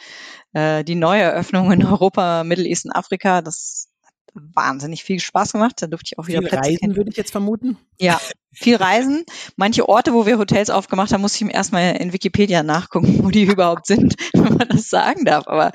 [0.53, 3.41] äh, die Neueröffnung in Europa, Middle East und Afrika.
[3.41, 3.86] Das
[4.53, 5.81] wahnsinnig viel Spaß gemacht.
[5.81, 7.77] Da durfte ich auch wieder viel Plätze Reisen, würde ich jetzt vermuten.
[7.99, 8.19] Ja,
[8.51, 9.23] viel Reisen.
[9.55, 13.29] Manche Orte, wo wir Hotels aufgemacht haben, muss ich ihm erstmal in Wikipedia nachgucken, wo
[13.29, 15.47] die überhaupt sind, wenn man das sagen darf.
[15.47, 15.71] Aber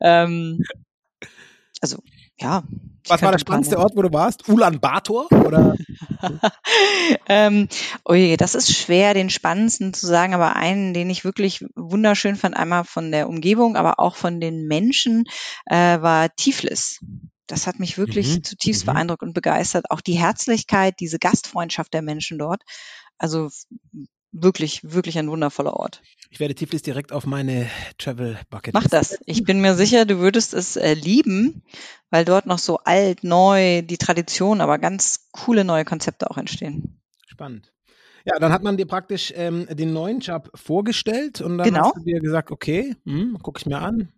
[0.00, 0.62] ähm,
[1.80, 1.98] also
[2.40, 2.62] ja.
[3.08, 4.48] Was war der spannendste Ort, wo du warst?
[4.48, 5.74] Ulaanbaatar oder?
[7.28, 7.68] ähm,
[8.04, 12.36] oh je, das ist schwer, den spannendsten zu sagen, aber einen, den ich wirklich wunderschön
[12.36, 15.24] fand, einmal von der Umgebung, aber auch von den Menschen,
[15.66, 17.00] äh, war Tiflis.
[17.50, 18.44] Das hat mich wirklich mhm.
[18.44, 18.92] zutiefst mhm.
[18.92, 19.90] beeindruckt und begeistert.
[19.90, 22.62] Auch die Herzlichkeit, diese Gastfreundschaft der Menschen dort.
[23.18, 23.50] Also
[24.32, 26.02] wirklich, wirklich ein wundervoller Ort.
[26.30, 28.74] Ich werde Tiflis direkt auf meine Travel Bucket.
[28.74, 29.18] Mach das.
[29.26, 31.62] Ich bin mir sicher, du würdest es äh, lieben,
[32.10, 37.00] weil dort noch so alt, neu, die Tradition, aber ganz coole neue Konzepte auch entstehen.
[37.26, 37.72] Spannend.
[38.24, 41.86] Ja, dann hat man dir praktisch ähm, den neuen Job vorgestellt und dann genau.
[41.86, 44.12] hast du dir gesagt, okay, hm, gucke ich mir an.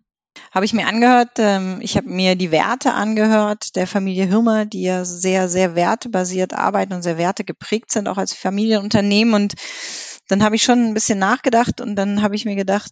[0.51, 1.31] Habe ich mir angehört.
[1.37, 6.53] Ähm, ich habe mir die Werte angehört der Familie Hirmer, die ja sehr, sehr wertebasiert
[6.53, 9.33] arbeiten und sehr wertegeprägt sind, auch als Familienunternehmen.
[9.33, 9.53] Und
[10.27, 12.91] dann habe ich schon ein bisschen nachgedacht und dann habe ich mir gedacht,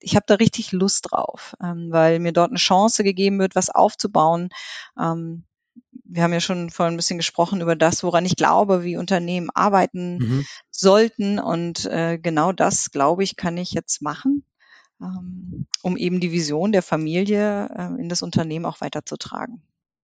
[0.00, 3.70] ich habe da richtig Lust drauf, ähm, weil mir dort eine Chance gegeben wird, was
[3.70, 4.50] aufzubauen.
[4.98, 5.44] Ähm,
[6.04, 9.48] wir haben ja schon vorhin ein bisschen gesprochen über das, woran ich glaube, wie Unternehmen
[9.54, 10.46] arbeiten mhm.
[10.70, 11.38] sollten.
[11.38, 14.44] Und äh, genau das, glaube ich, kann ich jetzt machen,
[15.82, 19.62] um eben die Vision der Familie äh, in das Unternehmen auch weiterzutragen.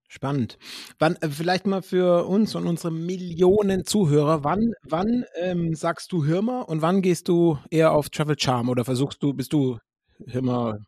[0.08, 0.58] Spannend.
[0.98, 6.24] Wann, äh, vielleicht mal für uns und unsere Millionen Zuhörer, wann, wann ähm, sagst du
[6.24, 9.78] Hirmer und wann gehst du eher auf Travel Charm oder versuchst du, bist du
[10.26, 10.78] Hirmer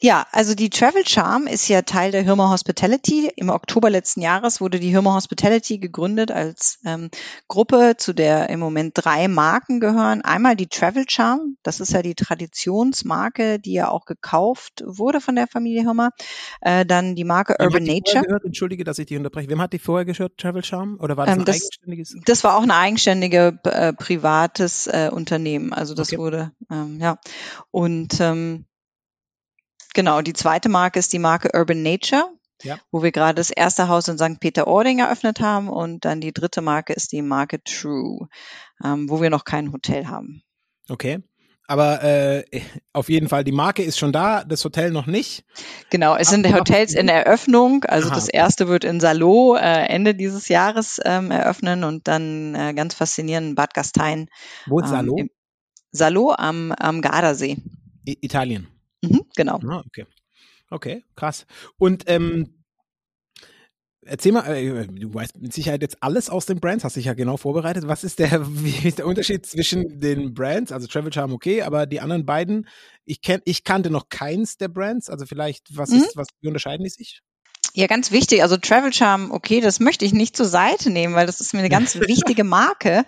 [0.00, 3.30] ja, also die Travel Charm ist ja Teil der Hirmer Hospitality.
[3.36, 7.10] Im Oktober letzten Jahres wurde die Hirmer Hospitality gegründet als ähm,
[7.48, 10.22] Gruppe, zu der im Moment drei Marken gehören.
[10.22, 15.36] Einmal die Travel Charm, das ist ja die Traditionsmarke, die ja auch gekauft wurde von
[15.36, 16.10] der Familie Hirmer.
[16.60, 18.24] Äh, dann die Marke Wem Urban Nature.
[18.24, 18.44] Gehört?
[18.44, 19.48] Entschuldige, dass ich dich unterbreche.
[19.48, 20.98] Wem hat die vorher gehört, Travel Charm?
[21.00, 22.16] Oder war das ähm, ein das, eigenständiges?
[22.26, 25.72] Das war auch ein eigenständiges äh, privates äh, Unternehmen.
[25.72, 26.18] Also das okay.
[26.18, 27.18] wurde, ähm, ja.
[27.70, 28.66] Und ähm,
[29.94, 32.28] Genau, die zweite Marke ist die Marke Urban Nature,
[32.62, 32.78] ja.
[32.90, 34.40] wo wir gerade das erste Haus in St.
[34.40, 38.28] Peter-Ording eröffnet haben und dann die dritte Marke ist die Marke True,
[38.84, 40.42] ähm, wo wir noch kein Hotel haben.
[40.88, 41.22] Okay.
[41.66, 42.44] Aber äh,
[42.92, 45.44] auf jeden Fall, die Marke ist schon da, das Hotel noch nicht.
[45.88, 47.84] Genau, es sind Hotels in Eröffnung.
[47.84, 48.14] Also Aha.
[48.14, 52.94] das erste wird in Salo äh, Ende dieses Jahres ähm, eröffnen und dann äh, ganz
[52.94, 54.28] faszinierend Bad Gastein.
[54.66, 55.16] Wo ist Salo?
[55.18, 55.30] Ähm,
[55.90, 57.56] Salo am, am Gardasee.
[58.06, 58.73] I Italien.
[59.08, 59.60] Mhm, genau.
[59.68, 60.06] Ah, okay.
[60.70, 61.46] Okay, krass.
[61.78, 62.64] Und ähm,
[64.06, 67.14] Erzähl mal, äh, du weißt mit Sicherheit jetzt alles aus den Brands, hast dich ja
[67.14, 67.86] genau vorbereitet.
[67.86, 70.72] Was ist der, wie ist der Unterschied zwischen den Brands?
[70.72, 72.68] Also Travel Charm okay, aber die anderen beiden,
[73.04, 75.08] ich kenn, ich kannte noch keins der Brands.
[75.08, 75.98] Also vielleicht, was mhm.
[75.98, 77.22] ist, was, wie unterscheiden die sich?
[77.72, 78.42] Ja, ganz wichtig.
[78.42, 81.60] Also Travel Charm, okay, das möchte ich nicht zur Seite nehmen, weil das ist mir
[81.60, 83.04] eine ganz wichtige Marke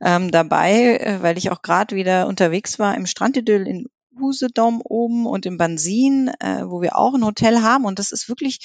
[0.00, 3.86] ähm, dabei, äh, weil ich auch gerade wieder unterwegs war im Strandidyll in
[4.20, 7.84] Usedom oben und im Bansin, äh, wo wir auch ein Hotel haben.
[7.84, 8.60] Und das ist wirklich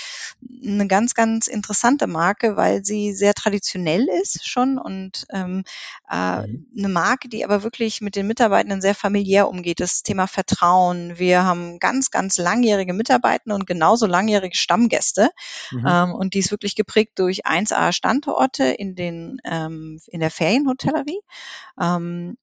[0.63, 5.63] eine ganz, ganz interessante Marke, weil sie sehr traditionell ist schon und ähm,
[6.09, 6.67] äh, mhm.
[6.77, 9.79] eine Marke, die aber wirklich mit den Mitarbeitenden sehr familiär umgeht.
[9.79, 11.17] Das Thema Vertrauen.
[11.17, 15.29] Wir haben ganz, ganz langjährige Mitarbeiter und genauso langjährige Stammgäste.
[15.71, 15.85] Mhm.
[15.88, 21.21] Ähm, und die ist wirklich geprägt durch 1A Standorte in den ähm, in der Ferienhotellerie.
[21.79, 22.38] Ähm,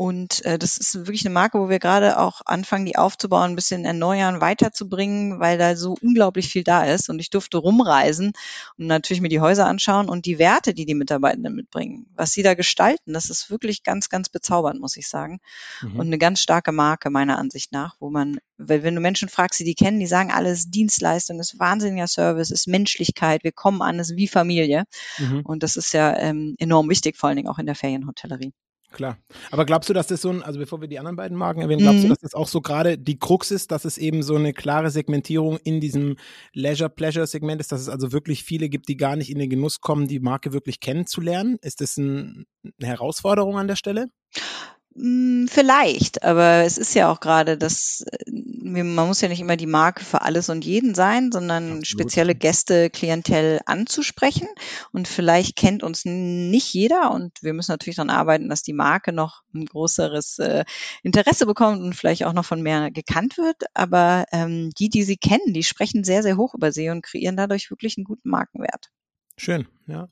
[0.00, 3.54] und äh, das ist wirklich eine Marke, wo wir gerade auch anfangen, die aufzubauen, ein
[3.54, 7.10] bisschen erneuern, weiterzubringen, weil da so unglaublich viel da ist.
[7.10, 8.32] Und ich durfte rumreisen
[8.78, 12.42] und natürlich mir die Häuser anschauen und die Werte, die die Mitarbeitenden mitbringen, was sie
[12.42, 15.38] da gestalten, das ist wirklich ganz, ganz bezaubernd, muss ich sagen.
[15.82, 15.96] Mhm.
[15.96, 19.60] Und eine ganz starke Marke meiner Ansicht nach, wo man, weil wenn du Menschen fragst,
[19.60, 23.98] die die kennen, die sagen alles Dienstleistung, ist wahnsinniger Service, ist Menschlichkeit, wir kommen an,
[23.98, 24.84] ist wie Familie.
[25.18, 25.42] Mhm.
[25.44, 28.54] Und das ist ja ähm, enorm wichtig, vor allen Dingen auch in der Ferienhotellerie.
[28.92, 29.18] Klar.
[29.50, 31.80] Aber glaubst du, dass das so ein, also bevor wir die anderen beiden Marken erwähnen,
[31.80, 32.02] glaubst mhm.
[32.02, 34.90] du, dass das auch so gerade die Krux ist, dass es eben so eine klare
[34.90, 36.16] Segmentierung in diesem
[36.54, 40.08] Leisure-Pleasure-Segment ist, dass es also wirklich viele gibt, die gar nicht in den Genuss kommen,
[40.08, 41.58] die Marke wirklich kennenzulernen?
[41.62, 44.08] Ist das ein, eine Herausforderung an der Stelle?
[44.96, 49.56] Hm, vielleicht, aber es ist ja auch gerade das, äh, man muss ja nicht immer
[49.56, 51.86] die Marke für alles und jeden sein, sondern Absolut.
[51.86, 54.48] spezielle Gäste, Klientel anzusprechen.
[54.92, 59.12] Und vielleicht kennt uns nicht jeder und wir müssen natürlich daran arbeiten, dass die Marke
[59.12, 60.64] noch ein größeres äh,
[61.04, 63.62] Interesse bekommt und vielleicht auch noch von mehr gekannt wird.
[63.74, 67.36] Aber ähm, die, die sie kennen, die sprechen sehr, sehr hoch über sie und kreieren
[67.36, 68.90] dadurch wirklich einen guten Markenwert.
[69.36, 70.08] Schön, ja.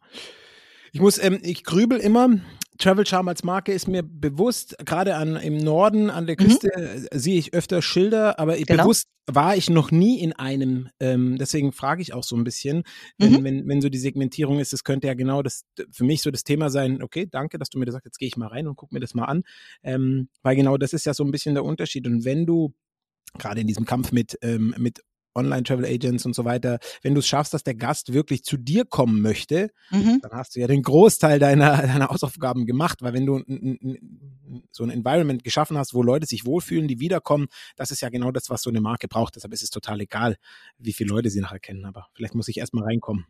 [0.93, 2.39] Ich muss, ähm, ich grübel immer.
[2.79, 6.45] Travel Charm als Marke ist mir bewusst, gerade an, im Norden an der mhm.
[6.45, 7.19] Küste mhm.
[7.19, 8.85] sehe ich öfter Schilder, aber genau.
[8.85, 10.89] bewusst war ich noch nie in einem.
[11.01, 12.85] Ähm, deswegen frage ich auch so ein bisschen,
[13.19, 13.45] wenn, mhm.
[13.45, 16.45] wenn, wenn so die Segmentierung ist, das könnte ja genau das für mich so das
[16.45, 18.77] Thema sein, okay, danke, dass du mir das sagst, jetzt gehe ich mal rein und
[18.77, 19.43] guck mir das mal an.
[19.83, 22.07] Ähm, weil genau das ist ja so ein bisschen der Unterschied.
[22.07, 22.75] Und wenn du
[23.37, 25.03] gerade in diesem Kampf mit, ähm, mit
[25.35, 29.21] Online-Travel-Agents und so weiter, wenn du es schaffst, dass der Gast wirklich zu dir kommen
[29.21, 30.21] möchte, mhm.
[30.23, 33.43] dann hast du ja den Großteil deiner, deiner Hausaufgaben gemacht, weil wenn du
[34.73, 38.31] so ein Environment geschaffen hast, wo Leute sich wohlfühlen, die wiederkommen, das ist ja genau
[38.31, 39.37] das, was so eine Marke braucht.
[39.37, 40.37] Deshalb ist es total egal,
[40.79, 43.27] wie viele Leute sie nachher kennen, aber vielleicht muss ich erstmal reinkommen.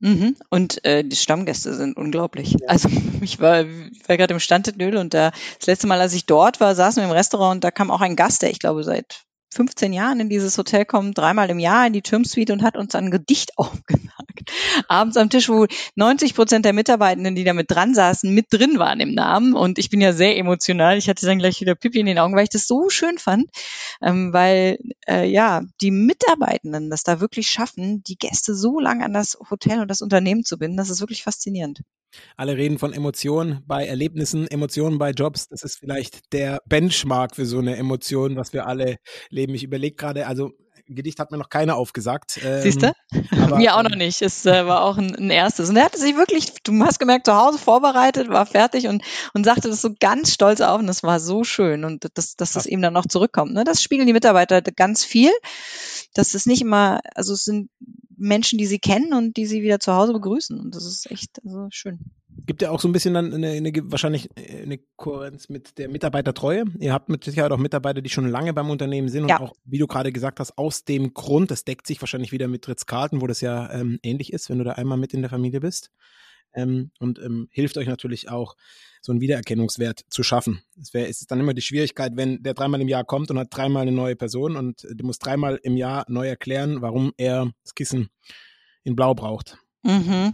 [0.00, 0.36] Mhm.
[0.50, 2.52] Und äh, die Stammgäste sind unglaublich.
[2.52, 2.68] Ja.
[2.68, 2.88] Also
[3.22, 6.60] ich war, ich war gerade im Standetnöl und da, das letzte Mal, als ich dort
[6.60, 9.24] war, saßen wir im Restaurant und da kam auch ein Gast, der ich glaube seit
[9.54, 12.94] 15 Jahren in dieses Hotel kommt, dreimal im Jahr in die Türmsuite und hat uns
[12.94, 14.52] ein Gedicht aufgesagt.
[14.88, 18.78] Abends am Tisch, wo 90 Prozent der Mitarbeitenden, die da mit dran saßen, mit drin
[18.78, 19.54] waren im Namen.
[19.54, 20.98] Und ich bin ja sehr emotional.
[20.98, 23.46] Ich hatte dann gleich wieder Pipi in den Augen, weil ich das so schön fand,
[24.02, 29.12] ähm, weil äh, ja die Mitarbeitenden das da wirklich schaffen, die Gäste so lange an
[29.12, 30.76] das Hotel und das Unternehmen zu binden.
[30.76, 31.80] Das ist wirklich faszinierend.
[32.36, 35.48] Alle reden von Emotionen bei Erlebnissen, Emotionen bei Jobs.
[35.48, 38.96] Das ist vielleicht der Benchmark für so eine Emotion, was wir alle
[39.30, 39.54] leben.
[39.54, 40.52] Ich überlege gerade, also
[40.86, 42.38] Gedicht hat mir noch keiner aufgesagt.
[42.44, 42.92] Ähm, Siehst du?
[43.56, 44.20] mir auch noch ähm, nicht.
[44.20, 45.70] Es äh, war auch ein, ein, erstes.
[45.70, 49.44] Und er hatte sich wirklich, du hast gemerkt, zu Hause vorbereitet, war fertig und, und
[49.44, 52.66] sagte das so ganz stolz auf und das war so schön und das, dass das
[52.66, 53.54] eben dann noch zurückkommt.
[53.54, 53.64] Ne?
[53.64, 55.32] Das spiegeln die Mitarbeiter ganz viel.
[56.12, 57.70] Das ist nicht immer, also es sind
[58.16, 60.58] Menschen, die sie kennen und die sie wieder zu Hause begrüßen.
[60.58, 61.98] Und das ist echt also schön.
[62.46, 66.64] Gibt ja auch so ein bisschen dann eine, eine, wahrscheinlich eine Kohärenz mit der Mitarbeitertreue.
[66.78, 69.36] Ihr habt mit Sicherheit auch Mitarbeiter, die schon lange beim Unternehmen sind ja.
[69.36, 72.48] und auch, wie du gerade gesagt hast, aus dem Grund, das deckt sich wahrscheinlich wieder
[72.48, 75.30] mit Ritz-Carlton, wo das ja ähm, ähnlich ist, wenn du da einmal mit in der
[75.30, 75.90] Familie bist.
[76.54, 78.56] Ähm, und ähm, hilft euch natürlich auch,
[79.04, 80.62] so einen Wiedererkennungswert zu schaffen.
[80.80, 83.48] Es wäre, ist dann immer die Schwierigkeit, wenn der dreimal im Jahr kommt und hat
[83.50, 87.74] dreimal eine neue Person und du musst dreimal im Jahr neu erklären, warum er das
[87.74, 88.08] Kissen
[88.82, 89.58] in Blau braucht.
[89.82, 90.32] Mhm.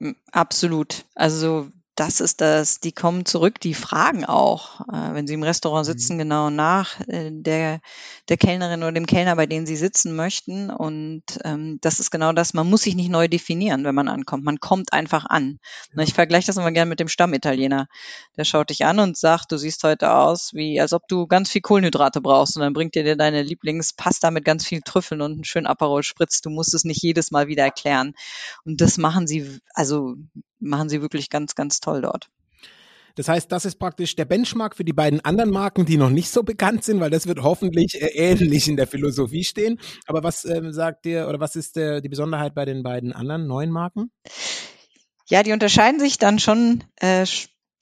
[0.00, 0.12] Ja.
[0.32, 1.04] Absolut.
[1.14, 5.88] Also das ist das, die kommen zurück, die fragen auch, äh, wenn sie im Restaurant
[5.88, 5.92] mhm.
[5.92, 6.18] sitzen, mhm.
[6.18, 7.80] genau nach äh, der,
[8.28, 10.68] der Kellnerin oder dem Kellner, bei denen sie sitzen möchten.
[10.68, 14.44] Und ähm, das ist genau das, man muss sich nicht neu definieren, wenn man ankommt.
[14.44, 15.58] Man kommt einfach an.
[15.96, 16.02] Ja.
[16.02, 17.88] Ich vergleiche das immer gerne mit dem Stammitaliener.
[18.36, 21.50] Der schaut dich an und sagt, du siehst heute aus, wie als ob du ganz
[21.50, 22.56] viel Kohlenhydrate brauchst.
[22.56, 26.02] Und dann bringt dir dir deine Lieblingspasta mit ganz viel Trüffeln und einen schönen Aperol
[26.02, 26.42] Spritz.
[26.42, 28.12] Du musst es nicht jedes Mal wieder erklären.
[28.66, 30.16] Und das machen sie, also
[30.58, 32.30] machen sie wirklich ganz, ganz toll dort.
[33.16, 36.28] Das heißt, das ist praktisch der Benchmark für die beiden anderen Marken, die noch nicht
[36.28, 39.80] so bekannt sind, weil das wird hoffentlich äh, ähnlich in der Philosophie stehen.
[40.06, 43.46] Aber was ähm, sagt ihr oder was ist äh, die Besonderheit bei den beiden anderen
[43.46, 44.10] neuen Marken?
[45.28, 47.24] Ja, die unterscheiden sich dann schon äh,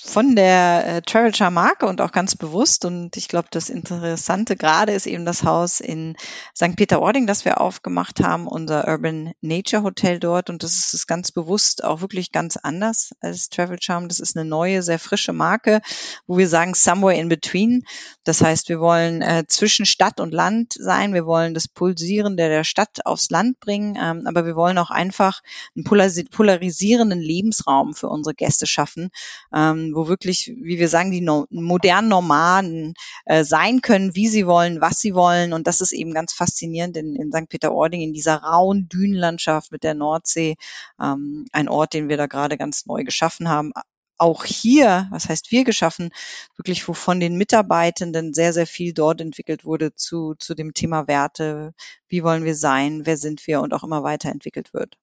[0.06, 2.84] von der äh, Travel Charm Marke und auch ganz bewusst.
[2.84, 6.14] Und ich glaube, das Interessante gerade ist eben das Haus in
[6.54, 6.76] St.
[6.76, 10.50] Peter-Ording, das wir aufgemacht haben, unser Urban Nature Hotel dort.
[10.50, 14.08] Und das ist ganz bewusst auch wirklich ganz anders als Travel Charm.
[14.08, 15.80] Das ist eine neue, sehr frische Marke,
[16.26, 17.84] wo wir sagen somewhere in between.
[18.24, 21.14] Das heißt, wir wollen äh, zwischen Stadt und Land sein.
[21.14, 23.96] Wir wollen das Pulsieren der, der Stadt aufs Land bringen.
[23.98, 25.40] Ähm, aber wir wollen auch einfach
[25.74, 29.08] einen polarisierenden Lebensraum für unsere Gäste schaffen.
[29.52, 32.94] Ähm, wo wirklich, wie wir sagen, die no modernen Nomaden
[33.26, 35.52] äh, sein können, wie sie wollen, was sie wollen.
[35.52, 37.48] Und das ist eben ganz faszinierend in, in St.
[37.48, 40.56] Peter-Ording, in dieser rauen Dünenlandschaft mit der Nordsee.
[41.00, 43.72] Ähm, ein Ort, den wir da gerade ganz neu geschaffen haben
[44.16, 46.10] auch hier, was heißt wir geschaffen,
[46.56, 51.74] wirklich wovon den Mitarbeitenden sehr, sehr viel dort entwickelt wurde zu, zu dem Thema Werte,
[52.08, 54.96] wie wollen wir sein, wer sind wir und auch immer weiterentwickelt wird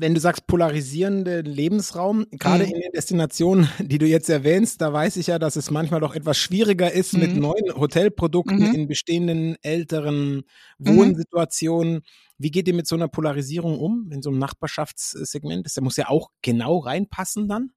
[0.00, 2.72] wenn du sagst polarisierende Lebensraum, gerade mhm.
[2.72, 6.14] in den Destinationen, die du jetzt erwähnst, da weiß ich ja, dass es manchmal doch
[6.14, 7.20] etwas schwieriger ist mhm.
[7.20, 8.74] mit neuen Hotelprodukten mhm.
[8.74, 10.44] in bestehenden älteren
[10.78, 10.96] mhm.
[10.96, 12.02] Wohnsituationen.
[12.38, 15.66] Wie geht ihr mit so einer Polarisierung um in so einem Nachbarschaftssegment?
[15.66, 17.72] Das muss ja auch genau reinpassen dann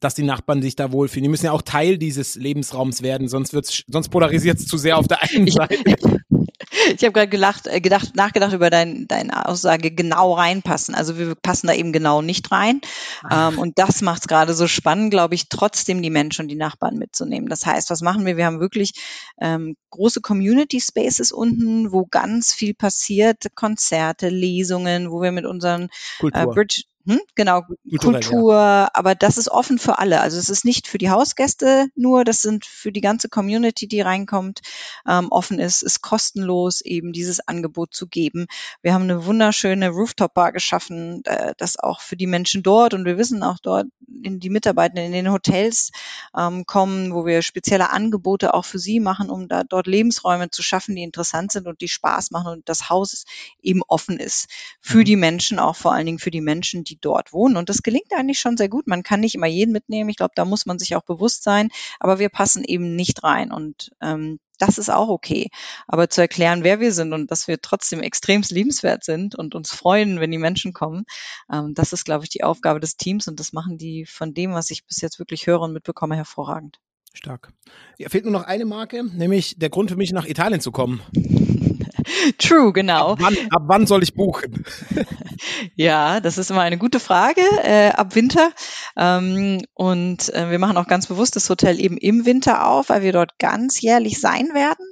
[0.00, 1.24] dass die Nachbarn sich da wohlfühlen.
[1.24, 4.98] Die müssen ja auch Teil dieses Lebensraums werden, sonst wird's, sonst polarisiert es zu sehr
[4.98, 6.20] auf der einen Seite.
[6.94, 10.94] Ich habe gerade gelacht, äh, gedacht, nachgedacht über dein, deine Aussage, genau reinpassen.
[10.94, 12.80] Also wir passen da eben genau nicht rein.
[13.30, 16.56] Ähm, und das macht es gerade so spannend, glaube ich, trotzdem die Menschen und die
[16.56, 17.48] Nachbarn mitzunehmen.
[17.48, 18.36] Das heißt, was machen wir?
[18.36, 18.92] Wir haben wirklich
[19.40, 25.88] ähm, große Community Spaces unten, wo ganz viel passiert, Konzerte, Lesungen, wo wir mit unseren
[26.32, 28.88] äh, Bridge hm, genau, Kulturell, Kultur, ja.
[28.92, 30.20] aber das ist offen für alle.
[30.20, 34.02] Also es ist nicht für die Hausgäste nur, das sind für die ganze Community, die
[34.02, 34.60] reinkommt,
[35.08, 38.46] ähm, offen ist, ist kostenlos, eben dieses Angebot zu geben.
[38.82, 43.16] Wir haben eine wunderschöne Rooftop-Bar geschaffen, äh, das auch für die Menschen dort und wir
[43.16, 43.86] wissen auch dort,
[44.22, 45.90] in die Mitarbeitenden in den Hotels
[46.36, 50.62] ähm, kommen, wo wir spezielle Angebote auch für sie machen, um da dort Lebensräume zu
[50.62, 53.24] schaffen, die interessant sind und die Spaß machen und das Haus
[53.62, 54.48] eben offen ist
[54.80, 55.04] für mhm.
[55.04, 57.56] die Menschen, auch vor allen Dingen für die Menschen, die dort wohnen.
[57.56, 58.86] Und das gelingt eigentlich schon sehr gut.
[58.86, 60.10] Man kann nicht immer jeden mitnehmen.
[60.10, 61.68] Ich glaube, da muss man sich auch bewusst sein.
[62.00, 63.52] Aber wir passen eben nicht rein.
[63.52, 65.50] Und ähm, das ist auch okay.
[65.86, 69.72] Aber zu erklären, wer wir sind und dass wir trotzdem extremst liebenswert sind und uns
[69.72, 71.04] freuen, wenn die Menschen kommen,
[71.52, 74.52] ähm, das ist, glaube ich, die Aufgabe des Teams und das machen die von dem,
[74.52, 76.80] was ich bis jetzt wirklich höre und mitbekomme, hervorragend.
[77.14, 77.52] Stark.
[77.96, 81.00] Ja, fehlt nur noch eine Marke, nämlich der Grund für mich nach Italien zu kommen.
[82.38, 83.12] True, genau.
[83.12, 84.64] Ab wann, ab wann soll ich buchen?
[85.74, 88.50] ja, das ist immer eine gute Frage äh, ab Winter.
[88.96, 93.02] Ähm, und äh, wir machen auch ganz bewusst das Hotel eben im Winter auf, weil
[93.02, 94.86] wir dort ganz jährlich sein werden,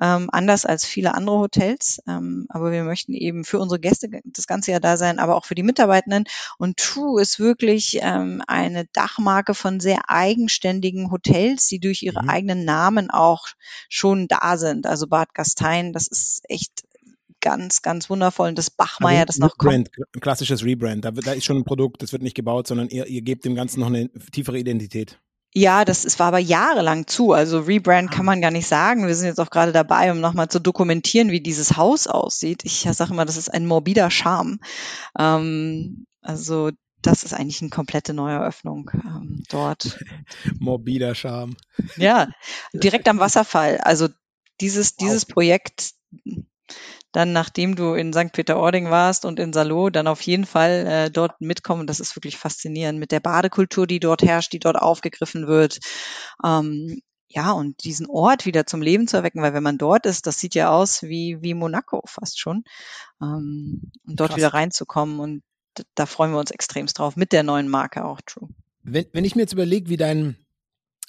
[0.00, 2.02] ähm, anders als viele andere Hotels.
[2.08, 5.44] Ähm, aber wir möchten eben für unsere Gäste das ganze Jahr da sein, aber auch
[5.44, 6.24] für die Mitarbeitenden.
[6.58, 12.28] Und True ist wirklich ähm, eine Dachmarke von sehr eigenständigen Hotels, die durch ihre mhm.
[12.28, 13.46] eigenen Namen auch
[13.88, 14.86] schon da sind.
[14.86, 16.61] Also Bad Gastein, das ist echt
[17.40, 18.48] ganz, ganz wundervoll.
[18.48, 20.14] Und das Bachmeier, also das noch Rebrand, kommt.
[20.14, 21.04] Ein klassisches Rebrand.
[21.04, 23.54] Da, da, ist schon ein Produkt, das wird nicht gebaut, sondern ihr, ihr gebt dem
[23.54, 25.18] Ganzen noch eine tiefere Identität.
[25.54, 27.32] Ja, das es war aber jahrelang zu.
[27.32, 28.30] Also Rebrand kann ah.
[28.30, 29.06] man gar nicht sagen.
[29.06, 32.64] Wir sind jetzt auch gerade dabei, um nochmal zu dokumentieren, wie dieses Haus aussieht.
[32.64, 34.60] Ich sage immer, das ist ein morbider Charme.
[35.18, 36.70] Ähm, also
[37.02, 39.98] das ist eigentlich eine komplette Neueröffnung ähm, dort.
[40.58, 41.56] Morbider Charme.
[41.96, 42.28] Ja,
[42.72, 43.78] direkt am Wasserfall.
[43.78, 44.08] Also
[44.60, 45.94] dieses, dieses Projekt,
[47.12, 48.32] dann nachdem du in St.
[48.32, 51.86] Peter-Ording warst und in Salo, dann auf jeden Fall äh, dort mitkommen.
[51.86, 55.78] Das ist wirklich faszinierend mit der Badekultur, die dort herrscht, die dort aufgegriffen wird.
[56.44, 60.26] Ähm, ja, und diesen Ort wieder zum Leben zu erwecken, weil wenn man dort ist,
[60.26, 62.64] das sieht ja aus wie, wie Monaco fast schon.
[63.20, 64.36] Ähm, und dort Krass.
[64.38, 65.42] wieder reinzukommen und
[65.94, 68.48] da freuen wir uns extremst drauf, mit der neuen Marke auch True.
[68.82, 70.36] Wenn, wenn ich mir jetzt überlege, wie dein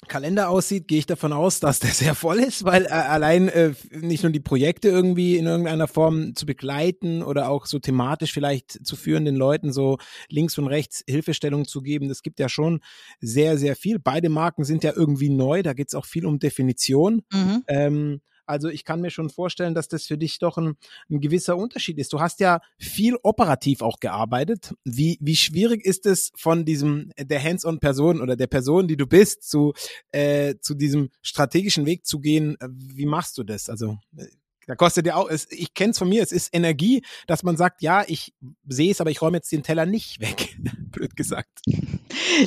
[0.04, 3.72] Kalender aussieht, gehe ich davon aus, dass der sehr voll ist, weil äh, allein äh,
[3.90, 8.86] nicht nur die Projekte irgendwie in irgendeiner Form zu begleiten oder auch so thematisch vielleicht
[8.86, 12.80] zu führen, den Leuten so links und rechts Hilfestellung zu geben, das gibt ja schon
[13.20, 13.98] sehr, sehr viel.
[13.98, 17.22] Beide Marken sind ja irgendwie neu, da geht es auch viel um Definition.
[17.32, 17.62] Mhm.
[17.68, 20.76] Ähm, also ich kann mir schon vorstellen, dass das für dich doch ein,
[21.10, 22.12] ein gewisser Unterschied ist.
[22.12, 24.74] Du hast ja viel operativ auch gearbeitet.
[24.84, 29.48] Wie, wie schwierig ist es von diesem der Hands-on-Person oder der Person, die du bist,
[29.48, 29.72] zu,
[30.12, 32.56] äh, zu diesem strategischen Weg zu gehen?
[32.68, 33.68] Wie machst du das?
[33.68, 34.26] Also äh,
[34.66, 37.56] da kostet ja auch, es, ich kenne es von mir, es ist Energie, dass man
[37.56, 38.34] sagt, ja, ich
[38.66, 40.56] sehe es, aber ich räume jetzt den Teller nicht weg,
[40.90, 41.60] blöd gesagt.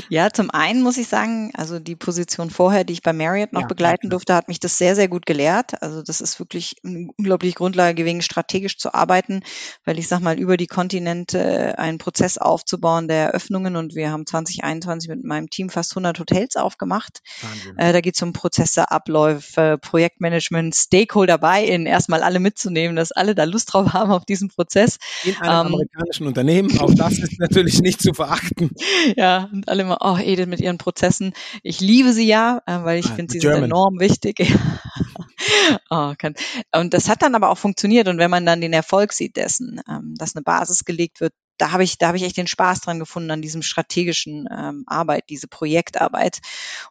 [0.10, 3.62] Ja, zum einen muss ich sagen, also die Position vorher, die ich bei Marriott noch
[3.62, 5.82] ja, begleiten durfte, hat mich das sehr, sehr gut gelehrt.
[5.82, 9.41] Also das ist wirklich eine unglaubliche Grundlage gewesen, strategisch zu arbeiten,
[9.86, 14.25] weil ich sag mal, über die Kontinente einen Prozess aufzubauen der Eröffnungen und wir haben
[14.25, 17.21] 2021 mit meinem Team fast 100 Hotels aufgemacht.
[17.77, 22.96] Äh, da geht es um Prozesse, Abläufe, Projektmanagement, Stakeholder bei in erst erstmal alle mitzunehmen,
[22.96, 24.98] dass alle da Lust drauf haben auf diesen Prozess.
[25.26, 28.72] In einem ähm, amerikanischen Unternehmen, auch das ist natürlich nicht zu verachten.
[29.15, 31.34] Ja, und alle immer, oh, Edith mit ihren Prozessen.
[31.63, 33.62] Ich liebe sie ja, äh, weil ich ah, finde, sie German.
[33.62, 34.39] sind enorm wichtig.
[35.89, 36.36] oh, kann.
[36.73, 38.08] Und das hat dann aber auch funktioniert.
[38.08, 41.71] Und wenn man dann den Erfolg sieht dessen, ähm, dass eine Basis gelegt wird, da
[41.71, 45.26] habe ich, da habe ich echt den Spaß dran gefunden an diesem strategischen ähm, Arbeit,
[45.30, 46.39] diese Projektarbeit.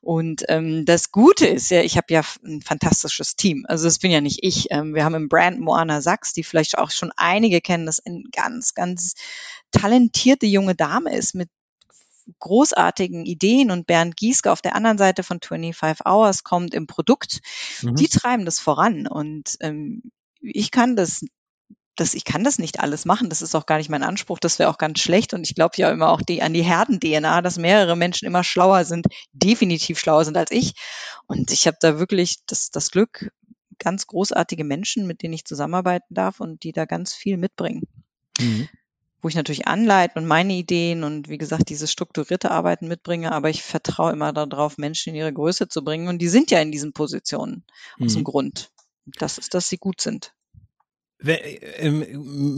[0.00, 3.64] Und ähm, das Gute ist ja, ich habe ja ein fantastisches Team.
[3.68, 4.66] Also das bin ja nicht ich.
[4.70, 8.24] Ähm, wir haben im Brand Moana Sachs, die vielleicht auch schon einige kennen, das eine
[8.32, 9.14] ganz, ganz
[9.70, 11.48] talentierte junge Dame ist mit
[12.38, 17.40] großartigen Ideen und Bernd Gieske auf der anderen Seite von 25 Hours kommt im Produkt.
[17.82, 17.94] Mhm.
[17.94, 20.02] Die treiben das voran und ähm,
[20.40, 21.24] ich kann das
[21.96, 23.30] das, ich kann das nicht alles machen.
[23.30, 24.38] Das ist auch gar nicht mein Anspruch.
[24.38, 25.32] Das wäre auch ganz schlecht.
[25.32, 28.84] Und ich glaube ja immer auch die, an die Herden-DNA, dass mehrere Menschen immer schlauer
[28.84, 30.74] sind, definitiv schlauer sind als ich.
[31.26, 33.32] Und ich habe da wirklich das, das Glück,
[33.78, 37.82] ganz großartige Menschen, mit denen ich zusammenarbeiten darf und die da ganz viel mitbringen.
[38.38, 38.68] Mhm.
[39.26, 43.50] Wo ich natürlich anleite und meine Ideen und wie gesagt, dieses strukturierte Arbeiten mitbringe, aber
[43.50, 46.06] ich vertraue immer darauf, Menschen in ihre Größe zu bringen.
[46.06, 47.64] Und die sind ja in diesen Positionen
[47.98, 48.06] mhm.
[48.06, 48.24] aus dem mhm.
[48.24, 48.70] Grund.
[49.18, 50.32] Das ist, dass sie gut sind.
[51.18, 52.04] Ähm,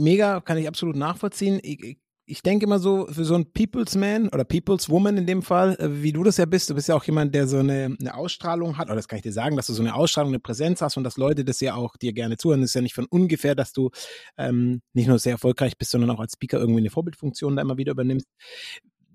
[0.03, 1.59] mega, kann ich absolut nachvollziehen.
[1.63, 1.97] Ich,
[2.29, 5.75] ich denke immer so, für so ein People's Man oder People's Woman in dem Fall,
[5.79, 8.13] äh, wie du das ja bist, du bist ja auch jemand, der so eine, eine
[8.13, 10.81] Ausstrahlung hat, oder das kann ich dir sagen, dass du so eine Ausstrahlung, eine Präsenz
[10.81, 12.61] hast und dass Leute das ja auch dir gerne zuhören.
[12.61, 13.89] Das ist ja nicht von ungefähr, dass du
[14.37, 17.77] ähm, nicht nur sehr erfolgreich bist, sondern auch als Speaker irgendwie eine Vorbildfunktion da immer
[17.77, 18.27] wieder übernimmst.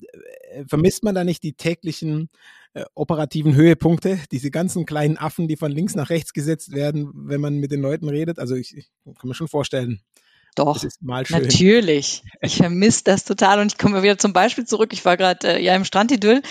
[0.01, 2.31] Äh, vermisst man da nicht die täglichen
[2.75, 7.41] äh, operativen Höhepunkte, diese ganzen kleinen Affen, die von links nach rechts gesetzt werden, wenn
[7.41, 8.41] man mit den Leuten redet.
[8.41, 10.01] Also ich, ich kann mir schon vorstellen,
[10.55, 12.23] doch, natürlich.
[12.41, 14.93] Ich vermisse das total und ich komme wieder zum Beispiel zurück.
[14.93, 16.43] Ich war gerade äh, ja im Strandidyll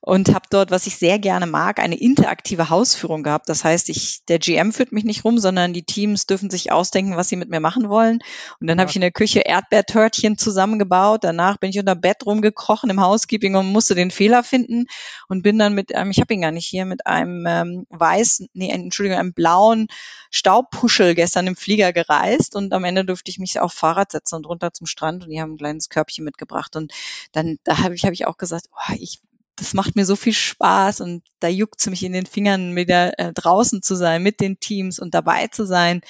[0.00, 3.48] und habe dort, was ich sehr gerne mag, eine interaktive Hausführung gehabt.
[3.48, 7.16] Das heißt, ich, der GM führt mich nicht rum, sondern die Teams dürfen sich ausdenken,
[7.16, 8.20] was sie mit mir machen wollen.
[8.60, 8.82] Und dann ja.
[8.82, 11.24] habe ich in der Küche Erdbeertörtchen zusammengebaut.
[11.24, 14.86] Danach bin ich unter Bett rumgekrochen im Housekeeping und musste den Fehler finden
[15.28, 18.48] und bin dann mit einem, ich habe ihn gar nicht hier, mit einem ähm, weißen,
[18.52, 19.88] nee, Entschuldigung, einem blauen
[20.30, 24.46] Staubpuschel gestern im Flieger gereist und am Ende durfte ich mich auf Fahrrad setzen und
[24.46, 26.92] runter zum Strand und die haben ein kleines Körbchen mitgebracht und
[27.32, 29.20] dann da habe ich, hab ich auch gesagt, oh, ich
[29.58, 33.18] das macht mir so viel Spaß und da juckt es mich in den Fingern, wieder
[33.18, 36.00] äh, draußen zu sein, mit den Teams und dabei zu sein.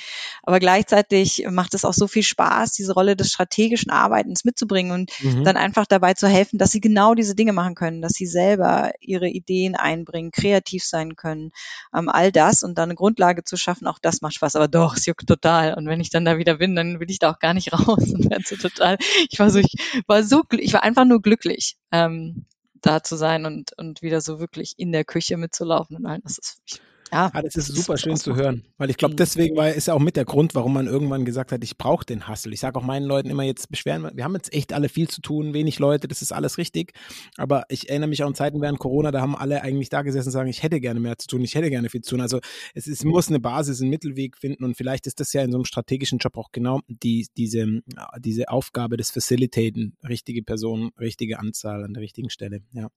[0.43, 5.13] Aber gleichzeitig macht es auch so viel Spaß, diese Rolle des strategischen Arbeitens mitzubringen und
[5.23, 5.45] mhm.
[5.45, 8.93] dann einfach dabei zu helfen, dass sie genau diese Dinge machen können, dass sie selber
[9.01, 11.53] ihre Ideen einbringen, kreativ sein können,
[11.97, 14.57] ähm, all das und dann eine Grundlage zu schaffen, auch das macht Spaß.
[14.57, 15.75] Aber doch, es juckt total.
[15.75, 18.13] Und wenn ich dann da wieder bin, dann will ich da auch gar nicht raus
[18.13, 18.99] und werde so total.
[19.31, 19.75] Ich war so, ich
[20.07, 21.77] war so, ich war einfach nur glücklich.
[21.93, 22.45] Ähm,
[22.83, 26.39] da zu sein und, und wieder so wirklich in der Küche mitzulaufen und all das
[26.39, 26.81] ist
[27.13, 29.19] ja, ah, das ist super schön zu hören, weil ich glaube, mhm.
[29.19, 32.05] deswegen war ist ja auch mit der Grund, warum man irgendwann gesagt hat, ich brauche
[32.05, 32.53] den Hustle.
[32.53, 35.21] Ich sage auch meinen Leuten immer jetzt beschweren, wir haben jetzt echt alle viel zu
[35.21, 36.93] tun, wenig Leute, das ist alles richtig,
[37.37, 40.29] aber ich erinnere mich auch an Zeiten während Corona, da haben alle eigentlich da gesessen
[40.29, 42.21] und sagen, ich hätte gerne mehr zu tun, ich hätte gerne viel zu tun.
[42.21, 42.41] Also
[42.75, 45.59] es ist, muss eine Basis, einen Mittelweg finden und vielleicht ist das ja in so
[45.59, 47.81] einem strategischen Job auch genau die, diese,
[48.19, 52.89] diese Aufgabe des Facilitaten, richtige Person, richtige Anzahl an der richtigen Stelle, ja.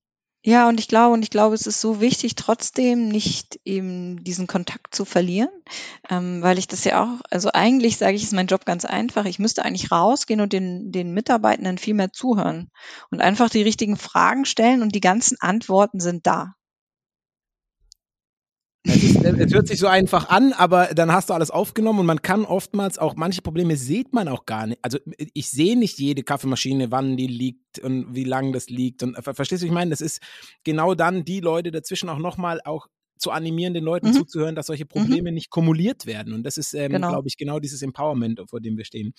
[0.44, 4.48] Ja, und ich glaube und ich glaube, es ist so wichtig, trotzdem nicht eben diesen
[4.48, 5.50] Kontakt zu verlieren,
[6.10, 9.26] ähm, weil ich das ja auch also eigentlich sage ich, ist mein Job ganz einfach.
[9.26, 12.70] Ich müsste eigentlich rausgehen und den den Mitarbeitenden viel mehr zuhören
[13.12, 16.56] und einfach die richtigen Fragen stellen und die ganzen Antworten sind da.
[18.84, 22.06] Es, ist, es, hört sich so einfach an, aber dann hast du alles aufgenommen und
[22.08, 24.80] man kann oftmals auch, manche Probleme sieht man auch gar nicht.
[24.82, 24.98] Also
[25.34, 29.04] ich sehe nicht jede Kaffeemaschine, wann die liegt und wie lang das liegt.
[29.04, 30.20] Und verstehst du, ich meine, das ist
[30.64, 34.14] genau dann die Leute dazwischen auch nochmal auch zu animieren, den Leuten mhm.
[34.14, 35.36] zuzuhören, dass solche Probleme mhm.
[35.36, 36.34] nicht kumuliert werden.
[36.34, 37.10] Und das ist, ähm, genau.
[37.10, 39.14] glaube ich, genau dieses Empowerment, vor dem wir stehen.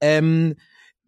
[0.00, 0.54] Ähm,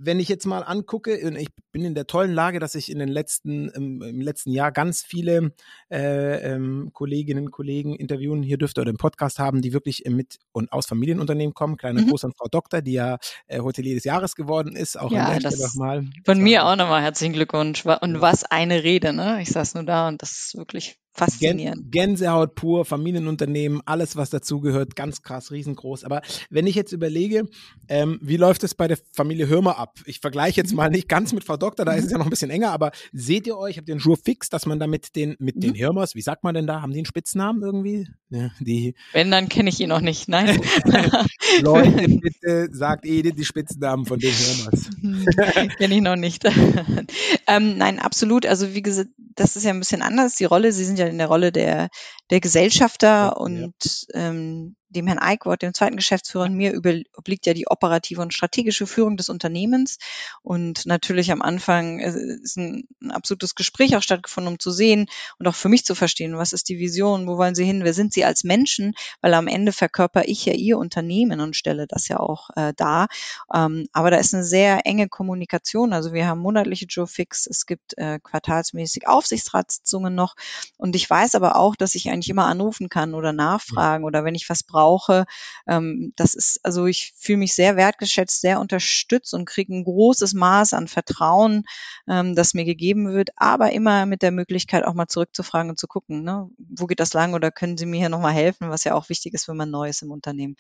[0.05, 3.09] wenn ich jetzt mal angucke, ich bin in der tollen Lage, dass ich in den
[3.09, 5.53] letzten, im, im letzten Jahr ganz viele
[5.91, 10.39] äh, ähm, Kolleginnen und Kollegen interviewen hier dürfte oder im Podcast haben, die wirklich mit
[10.53, 11.77] und aus Familienunternehmen kommen.
[11.77, 12.09] Kleiner mhm.
[12.11, 14.99] Gruß an Frau Doktor, die ja äh, Hotelier des Jahres geworden ist.
[14.99, 16.07] Auch ja, an der Stelle nochmal.
[16.25, 17.85] Von mir auch nochmal herzlichen Glückwunsch.
[17.85, 19.41] Und was eine Rede, ne?
[19.43, 21.91] Ich saß nur da und das ist wirklich faszinierend.
[21.91, 26.05] Gänsehaut pur, Familienunternehmen, alles, was dazugehört, ganz krass, riesengroß.
[26.05, 27.49] Aber wenn ich jetzt überlege,
[27.89, 30.01] ähm, wie läuft es bei der Familie Hürmer ab?
[30.07, 32.31] Ich vergleiche jetzt mal nicht ganz mit Frau Doktor, da ist es ja noch ein
[32.31, 35.17] bisschen enger, aber seht ihr euch, habt ihr einen Jour fix, dass man da mit
[35.17, 36.19] den, mit den Hürmers, mhm.
[36.19, 38.09] wie sagt man denn da, haben die einen Spitznamen irgendwie?
[38.31, 40.61] Ja, die wenn, dann kenne ich ihn noch nicht, nein.
[41.63, 44.91] Leute, bitte sagt Edith die Spitznamen von den Hürmers.
[45.01, 45.25] Mhm.
[45.79, 46.45] kenne ich noch nicht.
[47.47, 48.47] ähm, nein, absolut.
[48.47, 51.19] Also wie gesagt, das ist ja ein bisschen anders, die Rolle, sie sind ja in
[51.19, 51.89] der Rolle der,
[52.31, 53.75] der Gesellschafter ja, und
[54.13, 54.29] ja.
[54.29, 56.75] Ähm, dem Herrn Eickwort, dem zweiten Geschäftsführer, und mir
[57.17, 59.99] obliegt ja die operative und strategische Führung des Unternehmens.
[60.43, 62.11] Und natürlich am Anfang äh,
[62.43, 65.07] ist ein, ein absolutes Gespräch auch stattgefunden, um zu sehen
[65.39, 67.95] und auch für mich zu verstehen, was ist die Vision, wo wollen Sie hin, wer
[67.95, 72.09] sind Sie als Menschen, weil am Ende verkörper ich ja Ihr Unternehmen und stelle das
[72.09, 73.09] ja auch äh, dar.
[73.53, 75.93] Ähm, aber da ist eine sehr enge Kommunikation.
[75.93, 80.35] Also wir haben monatliche Joe Fix, es gibt äh, quartalsmäßig Aufsichtsratssitzungen noch.
[80.77, 84.35] Und ich weiß aber auch, dass ich eigentlich immer anrufen kann oder nachfragen oder wenn
[84.35, 85.25] ich was brauche, brauche.
[85.67, 90.35] Ähm, das ist, also ich fühle mich sehr wertgeschätzt, sehr unterstützt und kriege ein großes
[90.35, 91.65] Maß an Vertrauen,
[92.09, 95.87] ähm, das mir gegeben wird, aber immer mit der Möglichkeit auch mal zurückzufragen und zu
[95.87, 98.95] gucken, ne, wo geht das lang oder können Sie mir hier nochmal helfen, was ja
[98.95, 100.57] auch wichtig ist, wenn man neu ist im Unternehmen.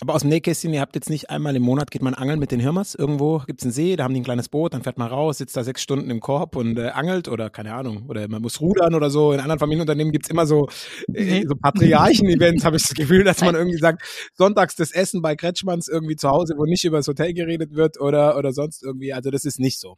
[0.00, 2.50] Aber aus dem Nähkästchen, ihr habt jetzt nicht einmal im Monat, geht man angeln mit
[2.50, 2.96] den Hirmers.
[2.96, 5.38] Irgendwo gibt es einen See, da haben die ein kleines Boot, dann fährt man raus,
[5.38, 8.06] sitzt da sechs Stunden im Korb und äh, angelt oder keine Ahnung.
[8.08, 9.32] Oder man muss rudern oder so.
[9.32, 10.68] In anderen Familienunternehmen gibt es immer so,
[11.12, 14.02] äh, so Patriarchen-Events, habe ich das Gefühl, dass man irgendwie sagt,
[14.34, 18.00] sonntags das Essen bei Kretschmanns irgendwie zu Hause, wo nicht über das Hotel geredet wird
[18.00, 19.12] oder, oder sonst irgendwie.
[19.12, 19.96] Also das ist nicht so.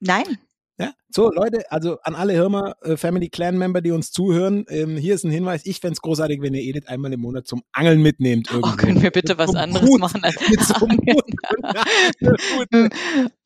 [0.00, 0.38] Nein,
[0.78, 4.96] ja, so Leute, also an alle Hirma äh, Family Clan Member, die uns zuhören, ähm,
[4.96, 5.66] hier ist ein Hinweis.
[5.66, 8.48] Ich fände es großartig, wenn ihr Edith einmal im Monat zum Angeln mitnehmt.
[8.50, 8.74] Oh, irgendwo.
[8.74, 10.74] Oh, können wir bitte was anderes Hut, machen als mit so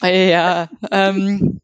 [0.07, 1.61] ja, ähm,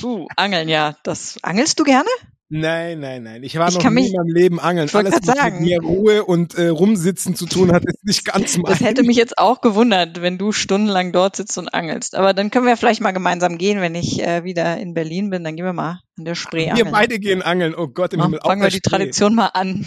[0.00, 0.96] puh, Angeln, ja.
[1.02, 2.08] Das angelst du gerne?
[2.54, 3.42] Nein, nein, nein.
[3.44, 4.86] Ich war ich noch nie in meinem Leben angeln.
[4.92, 5.60] Alles, was sagen.
[5.60, 8.70] mit mehr Ruhe und äh, Rumsitzen zu tun hat, ist nicht ganz mein.
[8.70, 12.14] Das hätte mich jetzt auch gewundert, wenn du stundenlang dort sitzt und angelst.
[12.14, 15.44] Aber dann können wir vielleicht mal gemeinsam gehen, wenn ich äh, wieder in Berlin bin.
[15.44, 16.84] Dann gehen wir mal an der Spree angeln.
[16.84, 17.74] Wir beide gehen angeln.
[17.74, 18.40] Oh Gott, im Himmel.
[18.44, 18.98] Fangen wir die Spree.
[18.98, 19.86] Tradition mal an.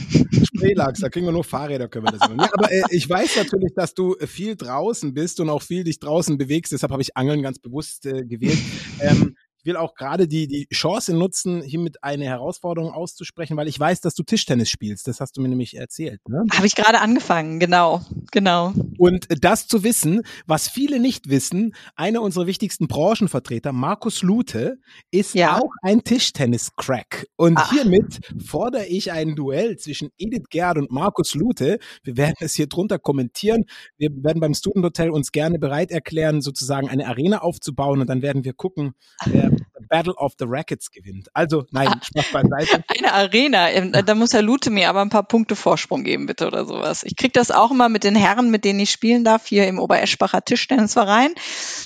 [0.56, 2.40] Spreelachs, da kriegen wir nur Fahrräder, können wir das machen.
[2.40, 6.00] Ja, aber äh, ich weiß natürlich, dass du viel draußen bist und auch viel dich
[6.00, 6.72] draußen bewegst.
[6.72, 8.58] Deshalb habe ich Angeln ganz bewusst äh, gewählt.
[9.00, 9.36] Ähm,
[9.66, 14.14] will auch gerade die, die Chance nutzen, hiermit eine Herausforderung auszusprechen, weil ich weiß, dass
[14.16, 15.08] du Tischtennis spielst.
[15.08, 16.22] Das hast du mir nämlich erzählt.
[16.28, 16.44] Ne?
[16.54, 18.02] Habe ich gerade angefangen, genau,
[18.32, 18.74] genau.
[18.98, 24.78] Und das zu wissen, was viele nicht wissen, einer unserer wichtigsten Branchenvertreter, Markus Lute,
[25.12, 25.58] ist ja.
[25.58, 27.28] auch ein Tischtennis-Crack.
[27.36, 27.72] Und Ach.
[27.72, 31.80] hiermit fordere ich ein Duell zwischen Edith Gerd und Markus Lute.
[32.04, 33.66] Wir werden es hier drunter kommentieren.
[33.98, 38.22] Wir werden beim Student Hotel uns gerne bereit erklären, sozusagen eine Arena aufzubauen und dann
[38.22, 38.94] werden wir gucken,
[39.26, 39.55] wer
[39.96, 41.30] Battle of the Rackets gewinnt.
[41.34, 42.84] Also, nein, ah, Spaß beiseite.
[42.98, 46.48] Eine Arena, ähm, da muss Herr Lute mir aber ein paar Punkte Vorsprung geben, bitte,
[46.48, 47.04] oder sowas.
[47.04, 49.80] Ich krieg das auch immer mit den Herren, mit denen ich spielen darf, hier im
[49.80, 51.34] Obereschbacher Tischtennisverein.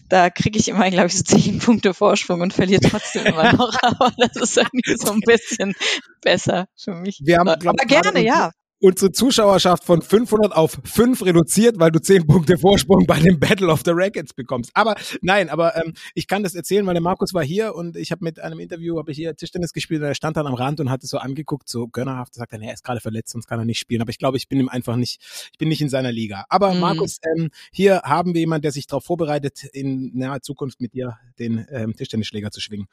[0.07, 3.77] Da kriege ich immer, glaube ich, so zehn Punkte Vorsprung und verliere trotzdem immer noch.
[3.83, 5.75] Aber das ist irgendwie so ein bisschen
[6.21, 7.21] besser für mich.
[7.23, 11.99] Wir haben, glaub, aber gerne, ja unsere Zuschauerschaft von 500 auf 5 reduziert, weil du
[11.99, 14.71] 10 Punkte Vorsprung bei dem Battle of the Rackets bekommst.
[14.73, 18.11] Aber nein, aber ähm, ich kann das erzählen, weil der Markus war hier und ich
[18.11, 20.79] habe mit einem Interview, habe ich hier Tischtennis gespielt und er stand dann am Rand
[20.79, 23.59] und hat es so angeguckt, so gönnerhaft, sagt dann, er ist gerade verletzt, sonst kann
[23.59, 24.01] er nicht spielen.
[24.01, 25.19] Aber ich glaube, ich bin ihm einfach nicht,
[25.51, 26.45] ich bin nicht in seiner Liga.
[26.49, 26.79] Aber mhm.
[26.79, 31.17] Markus, ähm, hier haben wir jemanden, der sich darauf vorbereitet, in naher Zukunft mit dir
[31.37, 32.87] den ähm, Tischtennisschläger zu schwingen.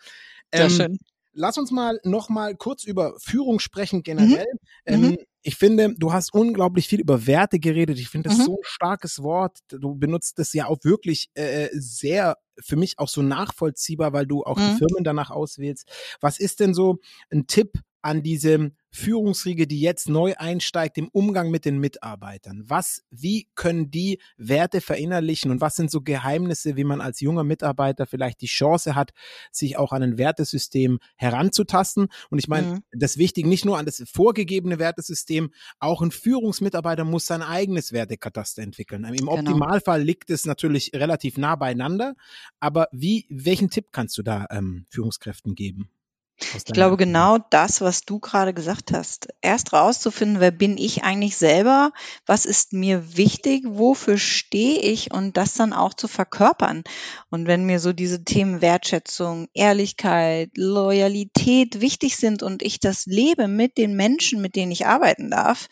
[0.52, 0.98] Ähm, Sehr schön.
[1.36, 4.46] Lass uns mal noch mal kurz über Führung sprechen generell.
[4.86, 4.94] Mhm.
[4.94, 5.16] Ähm, mhm
[5.46, 8.00] ich finde, du hast unglaublich viel über Werte geredet.
[8.00, 8.42] Ich finde das mhm.
[8.42, 9.60] so ein starkes Wort.
[9.68, 14.42] Du benutzt das ja auch wirklich äh, sehr für mich auch so nachvollziehbar, weil du
[14.42, 14.62] auch mhm.
[14.62, 15.88] die Firmen danach auswählst.
[16.20, 16.98] Was ist denn so
[17.30, 22.62] ein Tipp an diese Führungsriege, die jetzt neu einsteigt im Umgang mit den Mitarbeitern?
[22.66, 27.42] Was, wie können die Werte verinnerlichen und was sind so Geheimnisse, wie man als junger
[27.42, 29.10] Mitarbeiter vielleicht die Chance hat,
[29.50, 32.06] sich auch an ein Wertesystem heranzutasten?
[32.30, 32.82] Und ich meine, mhm.
[32.92, 35.50] das Wichtige nicht nur an das vorgegebene Wertesystem,
[35.80, 39.04] auch ein Führungsmitarbeiter muss sein eigenes Wertekataster entwickeln.
[39.04, 39.32] Im genau.
[39.32, 42.14] Optimalfall liegt es natürlich relativ nah beieinander,
[42.60, 45.90] aber wie, welchen Tipp kannst du da ähm, Führungskräften geben?
[46.38, 49.28] Ich glaube genau das, was du gerade gesagt hast.
[49.40, 51.92] Erst rauszufinden, wer bin ich eigentlich selber?
[52.26, 53.64] Was ist mir wichtig?
[53.66, 55.12] Wofür stehe ich?
[55.12, 56.84] Und das dann auch zu verkörpern.
[57.30, 63.48] Und wenn mir so diese Themen Wertschätzung, Ehrlichkeit, Loyalität wichtig sind und ich das lebe
[63.48, 65.68] mit den Menschen, mit denen ich arbeiten darf,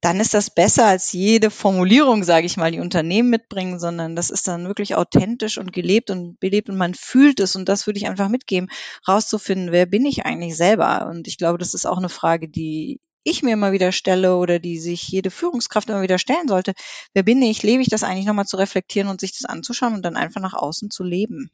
[0.00, 4.30] dann ist das besser als jede Formulierung, sage ich mal, die Unternehmen mitbringen, sondern das
[4.30, 7.98] ist dann wirklich authentisch und gelebt und belebt und man fühlt es und das würde
[7.98, 8.68] ich einfach mitgeben,
[9.08, 11.08] rauszufinden, wer bin ich eigentlich selber?
[11.08, 14.60] Und ich glaube, das ist auch eine Frage, die ich mir immer wieder stelle oder
[14.60, 16.72] die sich jede Führungskraft immer wieder stellen sollte.
[17.12, 17.62] Wer bin ich?
[17.62, 20.54] Lebe ich das eigentlich nochmal zu reflektieren und sich das anzuschauen und dann einfach nach
[20.54, 21.50] außen zu leben?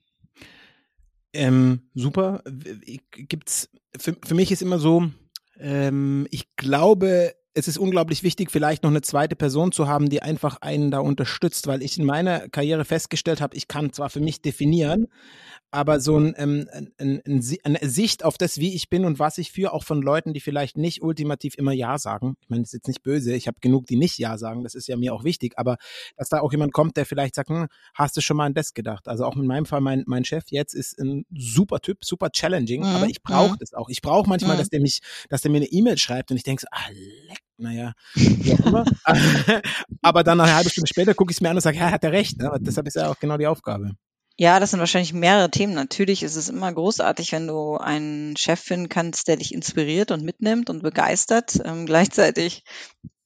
[1.32, 2.42] Ähm, super.
[3.11, 5.11] Gibt's, für, für mich ist immer so,
[5.59, 10.20] ähm, ich glaube, es ist unglaublich wichtig, vielleicht noch eine zweite Person zu haben, die
[10.20, 14.20] einfach einen da unterstützt, weil ich in meiner Karriere festgestellt habe, ich kann zwar für
[14.20, 15.07] mich definieren,
[15.70, 19.38] aber so ein, ähm, ein, ein, eine Sicht auf das, wie ich bin und was
[19.38, 22.34] ich führe, auch von Leuten, die vielleicht nicht ultimativ immer Ja sagen.
[22.40, 24.74] Ich meine, das ist jetzt nicht böse, ich habe genug, die nicht Ja sagen, das
[24.74, 25.76] ist ja mir auch wichtig, aber
[26.16, 28.74] dass da auch jemand kommt, der vielleicht sagt, hm, hast du schon mal an das
[28.74, 29.07] gedacht?
[29.07, 32.80] Also auch in meinem Fall, mein, mein Chef jetzt ist ein super Typ, super challenging,
[32.80, 32.88] mhm.
[32.88, 33.59] aber ich brauche mhm.
[33.61, 33.88] das auch.
[33.88, 34.59] Ich brauche manchmal, mhm.
[34.59, 36.90] dass der mich, dass der mir eine E-Mail schreibt und ich denke so, ah,
[37.28, 38.84] leck naja, wie auch immer.
[40.02, 42.05] aber dann eine halbe Stunde später gucke ich es mir an und sage, ja, hat
[42.05, 42.38] er recht.
[42.38, 42.50] Ne?
[42.61, 43.92] Deshalb ist ja auch genau die Aufgabe.
[44.36, 45.74] Ja, das sind wahrscheinlich mehrere Themen.
[45.74, 50.24] Natürlich ist es immer großartig, wenn du einen Chef finden kannst, der dich inspiriert und
[50.24, 51.61] mitnimmt und begeistert.
[51.64, 52.64] Ähm, gleichzeitig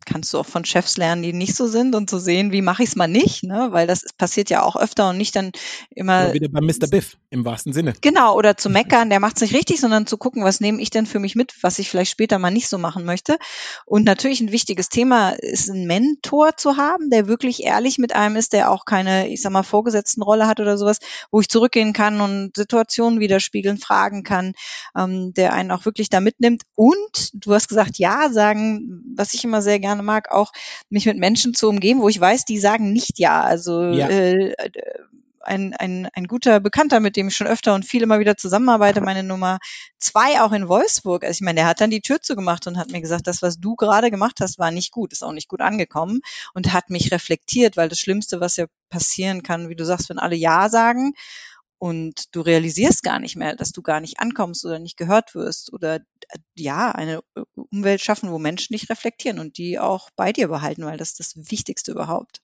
[0.07, 2.83] kannst du auch von Chefs lernen, die nicht so sind und zu sehen, wie mache
[2.83, 3.69] ich es mal nicht, ne?
[3.71, 5.53] weil das passiert ja auch öfter und nicht dann
[5.91, 6.25] immer.
[6.25, 6.89] Oder wieder beim Mr.
[6.89, 7.95] Biff im wahrsten Sinne.
[8.01, 10.91] Genau, oder zu meckern, der macht es nicht richtig, sondern zu gucken, was nehme ich
[10.91, 13.37] denn für mich mit, was ich vielleicht später mal nicht so machen möchte.
[13.85, 18.37] Und natürlich ein wichtiges Thema ist, einen Mentor zu haben, der wirklich ehrlich mit einem
[18.37, 20.99] ist, der auch keine, ich sag mal, vorgesetzten Rolle hat oder sowas,
[21.31, 24.55] wo ich zurückgehen kann und Situationen widerspiegeln, fragen kann,
[24.97, 26.63] ähm, der einen auch wirklich da mitnimmt.
[26.75, 30.53] Und du hast gesagt, ja sagen, was ich immer sehr gerne gerne mag, auch
[30.91, 33.43] mich mit Menschen zu umgeben, wo ich weiß, die sagen nicht ja.
[33.43, 34.09] Also ja.
[34.09, 34.55] Äh,
[35.41, 39.01] ein, ein, ein guter Bekannter, mit dem ich schon öfter und viel immer wieder zusammenarbeite,
[39.01, 39.59] meine Nummer
[39.99, 41.25] zwei auch in Wolfsburg.
[41.25, 43.59] Also ich meine, der hat dann die Tür zugemacht und hat mir gesagt, das, was
[43.59, 46.21] du gerade gemacht hast, war nicht gut, ist auch nicht gut angekommen
[46.53, 50.19] und hat mich reflektiert, weil das Schlimmste, was ja passieren kann, wie du sagst, wenn
[50.19, 51.15] alle Ja sagen
[51.79, 55.73] und du realisierst gar nicht mehr, dass du gar nicht ankommst oder nicht gehört wirst
[55.73, 60.33] oder äh, ja, eine äh, Umwelt schaffen, wo Menschen dich reflektieren und die auch bei
[60.33, 62.41] dir behalten, weil das ist das Wichtigste überhaupt.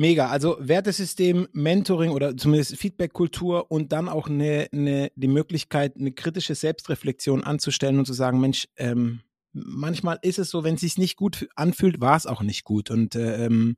[0.00, 6.12] Mega, also Wertesystem, Mentoring oder zumindest Feedbackkultur und dann auch eine, eine, die Möglichkeit, eine
[6.12, 9.22] kritische Selbstreflexion anzustellen und zu sagen, Mensch, ähm,
[9.52, 12.92] manchmal ist es so, wenn es sich nicht gut anfühlt, war es auch nicht gut.
[12.92, 13.76] Und äh, ähm,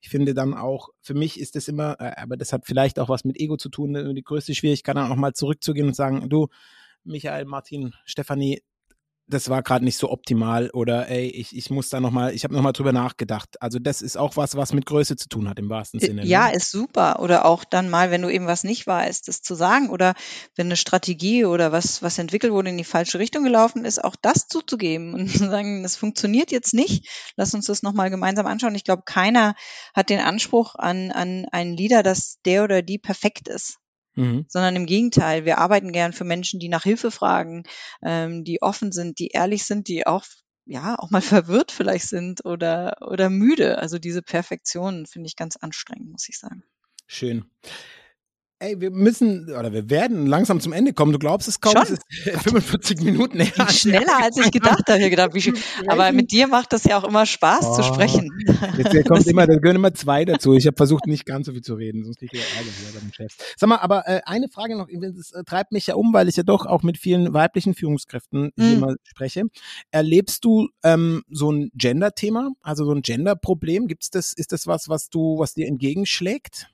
[0.00, 3.08] ich finde dann auch, für mich ist das immer, äh, aber das hat vielleicht auch
[3.08, 6.28] was mit Ego zu tun, äh, die größte Schwierigkeit dann auch mal zurückzugehen und sagen,
[6.28, 6.48] du,
[7.04, 8.62] Michael, Martin, Stefanie,
[9.30, 12.54] das war gerade nicht so optimal oder ey, ich, ich muss da nochmal, ich habe
[12.54, 13.60] nochmal drüber nachgedacht.
[13.62, 16.24] Also das ist auch was, was mit Größe zu tun hat im wahrsten Sinne.
[16.26, 16.54] Ja, ne?
[16.54, 17.20] ist super.
[17.20, 19.88] Oder auch dann mal, wenn du eben was nicht weißt, das zu sagen.
[19.90, 20.14] Oder
[20.56, 24.16] wenn eine Strategie oder was, was entwickelt wurde, in die falsche Richtung gelaufen ist, auch
[24.20, 27.08] das zuzugeben und zu sagen, das funktioniert jetzt nicht.
[27.36, 28.74] Lass uns das nochmal gemeinsam anschauen.
[28.74, 29.54] Ich glaube, keiner
[29.94, 33.78] hat den Anspruch an, an einen Leader, dass der oder die perfekt ist.
[34.20, 34.44] Mhm.
[34.48, 37.64] Sondern im Gegenteil, wir arbeiten gern für Menschen, die nach Hilfe fragen,
[38.02, 40.24] ähm, die offen sind, die ehrlich sind, die auch
[40.66, 43.78] ja auch mal verwirrt vielleicht sind oder oder müde.
[43.78, 46.62] Also diese Perfektion finde ich ganz anstrengend, muss ich sagen.
[47.06, 47.50] Schön.
[48.62, 51.12] Ey, wir müssen oder wir werden langsam zum Ende kommen.
[51.12, 51.82] Du glaubst es kaum, Schon?
[51.82, 53.70] es ist 45 Minuten her.
[53.70, 55.02] Schneller als ich gedacht habe.
[55.02, 55.54] Ich gedacht, wie,
[55.88, 58.30] aber mit dir macht das ja auch immer Spaß oh, zu sprechen.
[58.76, 60.52] Jetzt kommt immer, da gehören immer zwei dazu.
[60.52, 63.10] Ich habe versucht, nicht ganz so viel zu reden, sonst kriege ich Ärger hier beim
[63.14, 63.34] Chef.
[63.56, 66.36] Sag mal, aber äh, eine Frage noch, das äh, treibt mich ja um, weil ich
[66.36, 68.78] ja doch auch mit vielen weiblichen Führungskräften mhm.
[68.78, 69.44] mal spreche.
[69.90, 73.86] Erlebst du ähm, so ein Gender-Thema, also so ein Gender-Problem?
[73.86, 76.68] Gibt's das, ist das was, was du, was dir entgegenschlägt?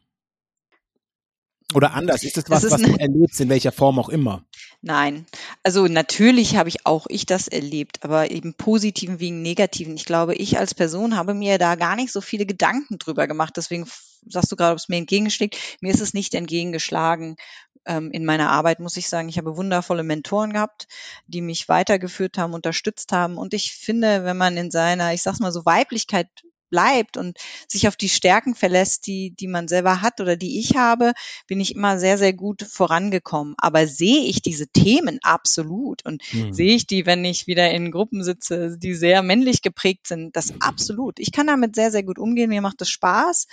[1.75, 4.45] Oder anders, ist das was, ist was du erlebst, in welcher Form auch immer?
[4.83, 5.27] Nein,
[5.65, 9.97] also natürlich habe ich auch ich das erlebt, aber eben positiven wie negativen.
[9.97, 13.55] Ich glaube, ich als Person habe mir da gar nicht so viele Gedanken drüber gemacht.
[13.57, 13.87] Deswegen
[14.29, 15.57] sagst du gerade, ob es mir entgegenschlägt.
[15.81, 17.37] Mir ist es nicht entgegengeschlagen
[17.85, 19.29] ähm, in meiner Arbeit, muss ich sagen.
[19.29, 20.87] Ich habe wundervolle Mentoren gehabt,
[21.27, 23.39] die mich weitergeführt haben, unterstützt haben.
[23.39, 26.29] Und ich finde, wenn man in seiner, ich sag's mal so, Weiblichkeit
[26.71, 27.39] bleibt und
[27.69, 31.13] sich auf die Stärken verlässt, die, die man selber hat oder die ich habe,
[31.47, 33.55] bin ich immer sehr, sehr gut vorangekommen.
[33.59, 36.53] Aber sehe ich diese Themen absolut und mhm.
[36.53, 40.53] sehe ich die, wenn ich wieder in Gruppen sitze, die sehr männlich geprägt sind, das
[40.61, 41.19] absolut.
[41.19, 42.51] Ich kann damit sehr, sehr gut umgehen.
[42.51, 43.47] Mir macht es Spaß,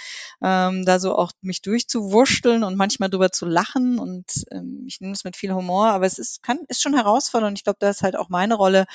[0.44, 5.14] ähm, da so auch mich durchzuwurschteln und manchmal drüber zu lachen und ähm, ich nehme
[5.14, 8.02] es mit viel Humor, aber es ist, kann, ist schon herausfordernd ich glaube, da ist
[8.02, 8.86] halt auch meine Rolle,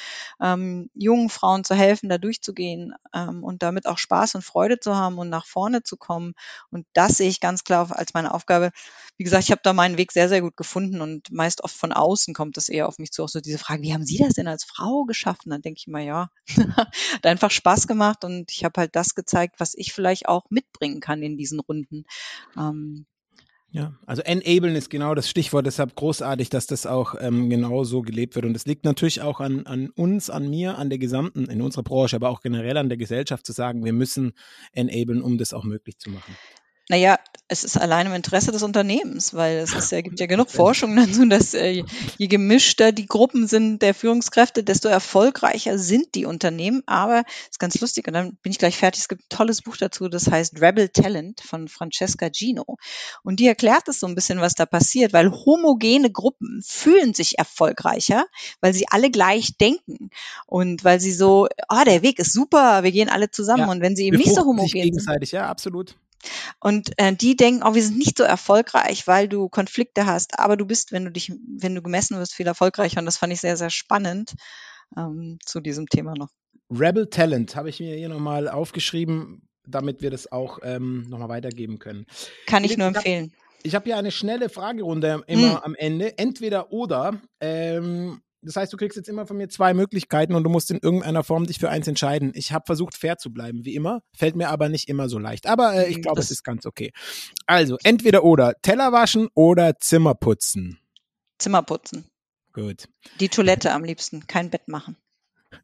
[0.41, 4.97] ähm, jungen Frauen zu helfen, da durchzugehen ähm, und damit auch Spaß und Freude zu
[4.97, 6.33] haben und nach vorne zu kommen.
[6.71, 8.71] Und das sehe ich ganz klar als meine Aufgabe.
[9.19, 11.93] Wie gesagt, ich habe da meinen Weg sehr, sehr gut gefunden und meist oft von
[11.93, 13.23] außen kommt das eher auf mich zu.
[13.23, 15.51] Auch so diese Frage, wie haben Sie das denn als Frau geschaffen?
[15.51, 16.31] Dann denke ich immer, ja,
[17.13, 21.01] hat einfach Spaß gemacht und ich habe halt das gezeigt, was ich vielleicht auch mitbringen
[21.01, 22.05] kann in diesen Runden.
[22.57, 23.07] Ähm,
[23.71, 28.01] ja, also enablen ist genau das Stichwort, deshalb großartig, dass das auch ähm, genau so
[28.01, 28.47] gelebt wird.
[28.47, 31.83] Und es liegt natürlich auch an, an uns, an mir, an der gesamten, in unserer
[31.83, 34.33] Branche, aber auch generell an der Gesellschaft zu sagen, wir müssen
[34.73, 36.35] enablen, um das auch möglich zu machen.
[36.89, 37.19] Naja,
[37.49, 40.95] es ist allein im Interesse des Unternehmens, weil es ist ja, gibt ja genug Forschung
[40.97, 41.83] dazu, dass äh,
[42.17, 46.83] je gemischter die Gruppen sind der Führungskräfte, desto erfolgreicher sind die Unternehmen.
[46.87, 49.03] Aber es ist ganz lustig und dann bin ich gleich fertig.
[49.03, 52.77] Es gibt ein tolles Buch dazu, das heißt Rebel Talent von Francesca Gino.
[53.23, 57.39] Und die erklärt es so ein bisschen, was da passiert, weil homogene Gruppen fühlen sich
[57.39, 58.27] erfolgreicher,
[58.61, 60.11] weil sie alle gleich denken
[60.47, 63.65] und weil sie so, ah, oh, der Weg ist super, wir gehen alle zusammen.
[63.65, 64.83] Ja, und wenn sie eben nicht so homogen sind.
[64.83, 65.97] Gegenseitig, ja, absolut.
[66.61, 70.57] Und äh, die denken, oh, wir sind nicht so erfolgreich, weil du Konflikte hast, aber
[70.57, 73.01] du bist, wenn du dich, wenn du gemessen wirst, viel erfolgreicher.
[73.01, 74.35] Und das fand ich sehr, sehr spannend
[74.97, 76.29] ähm, zu diesem Thema noch.
[76.71, 81.79] Rebel Talent habe ich mir hier nochmal aufgeschrieben, damit wir das auch ähm, nochmal weitergeben
[81.79, 82.07] können.
[82.47, 83.33] Kann ich, ich nur empfehlen.
[83.33, 85.63] Hab, ich habe hier eine schnelle Fragerunde immer hm.
[85.63, 86.19] am Ende.
[86.19, 87.21] Entweder oder.
[87.41, 90.79] Ähm, das heißt, du kriegst jetzt immer von mir zwei Möglichkeiten und du musst in
[90.79, 92.33] irgendeiner Form dich für eins entscheiden.
[92.35, 94.03] Ich habe versucht, fair zu bleiben, wie immer.
[94.17, 95.47] Fällt mir aber nicht immer so leicht.
[95.47, 96.93] Aber äh, ich hm, glaube, es ist ganz okay.
[97.47, 98.55] Also, entweder oder.
[98.63, 100.79] Teller waschen oder Zimmer putzen.
[101.39, 102.05] Zimmer putzen.
[102.53, 102.89] Gut.
[103.21, 104.27] Die Toilette am liebsten.
[104.27, 104.97] Kein Bett machen.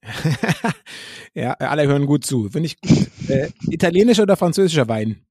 [1.34, 2.48] ja, alle hören gut zu.
[2.50, 3.08] Finde ich gut.
[3.28, 5.24] äh, italienischer oder französischer Wein?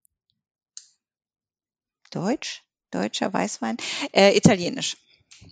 [2.11, 2.63] Deutsch?
[2.91, 3.77] Deutscher Weißwein?
[4.11, 4.97] Äh, italienisch.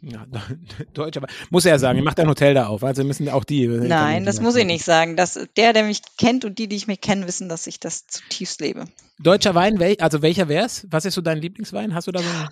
[0.01, 0.25] Ja,
[0.93, 3.43] Deutsch, aber muss er ja sagen, ich mache ein Hotel da auf, also müssen auch
[3.43, 3.65] die.
[3.65, 5.15] Äh, Nein, das muss ich nicht sagen.
[5.15, 8.07] Das, der, der mich kennt und die, die ich mich kenne, wissen, dass ich das
[8.07, 8.85] zutiefst lebe.
[9.19, 10.87] Deutscher Wein, wel, also welcher wär's?
[10.89, 11.93] Was ist so dein Lieblingswein?
[11.93, 12.49] Hast du da so einen?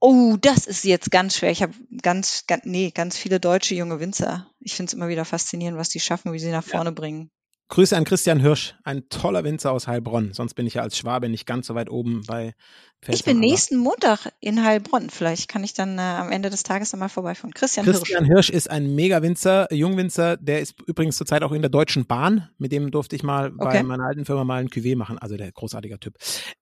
[0.00, 1.52] Oh, das ist jetzt ganz schwer.
[1.52, 4.48] Ich habe ganz, ganz, nee, ganz viele deutsche junge Winzer.
[4.58, 6.94] Ich finde es immer wieder faszinierend, was die schaffen, wie sie nach vorne ja.
[6.94, 7.30] bringen.
[7.68, 10.34] Grüße an Christian Hirsch, ein toller Winzer aus Heilbronn.
[10.34, 12.54] Sonst bin ich ja als Schwabe nicht ganz so weit oben bei
[13.00, 13.18] Pfälzer.
[13.18, 15.08] Ich bin nächsten Montag in Heilbronn.
[15.08, 17.54] Vielleicht kann ich dann äh, am Ende des Tages einmal vorbeifahren.
[17.54, 18.48] Christian, Christian Hirsch.
[18.48, 20.36] Hirsch ist ein Mega-Winzer, Jungwinzer.
[20.36, 22.50] Der ist übrigens zurzeit auch in der Deutschen Bahn.
[22.58, 23.78] Mit dem durfte ich mal okay.
[23.78, 25.18] bei meiner alten Firma mal ein Cuvée machen.
[25.18, 26.16] Also der großartiger Typ.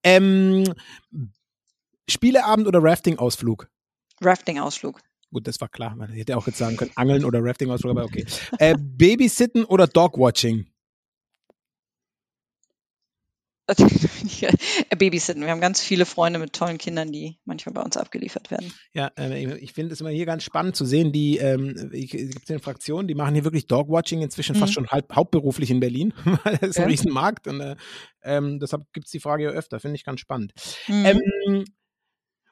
[0.04, 0.64] Ähm,
[2.08, 3.68] Spieleabend oder Rafting-Ausflug?
[4.20, 5.00] Rafting-Ausflug.
[5.32, 5.94] Gut, das war klar.
[5.94, 8.26] Man hätte auch jetzt sagen können, Angeln oder Rafting-Ausflug, aber okay.
[8.58, 10.66] Äh, Babysitten oder Dogwatching?
[14.98, 15.42] babysitten.
[15.42, 18.72] Wir haben ganz viele Freunde mit tollen Kindern, die manchmal bei uns abgeliefert werden.
[18.92, 22.50] Ja, äh, ich finde es immer hier ganz spannend zu sehen, die ähm, es gibt
[22.50, 24.60] eine Fraktion, die machen hier wirklich Dogwatching inzwischen mhm.
[24.60, 26.12] fast schon halb hauptberuflich in Berlin,
[26.44, 26.84] weil das ist ja.
[26.84, 27.76] ein Riesenmarkt und äh,
[28.22, 30.52] ähm, deshalb gibt es die Frage ja öfter, finde ich ganz spannend.
[30.88, 31.06] Mhm.
[31.06, 31.64] Ähm,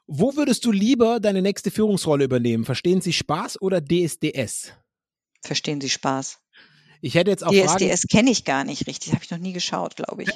[0.06, 2.64] wo würdest du lieber deine nächste Führungsrolle übernehmen?
[2.64, 4.72] Verstehen Sie Spaß oder DSDS?
[5.42, 6.38] Verstehen Sie Spaß.
[7.00, 9.96] Ich hätte jetzt auch DSDS kenne ich gar nicht richtig, habe ich noch nie geschaut,
[9.96, 10.30] glaube ich.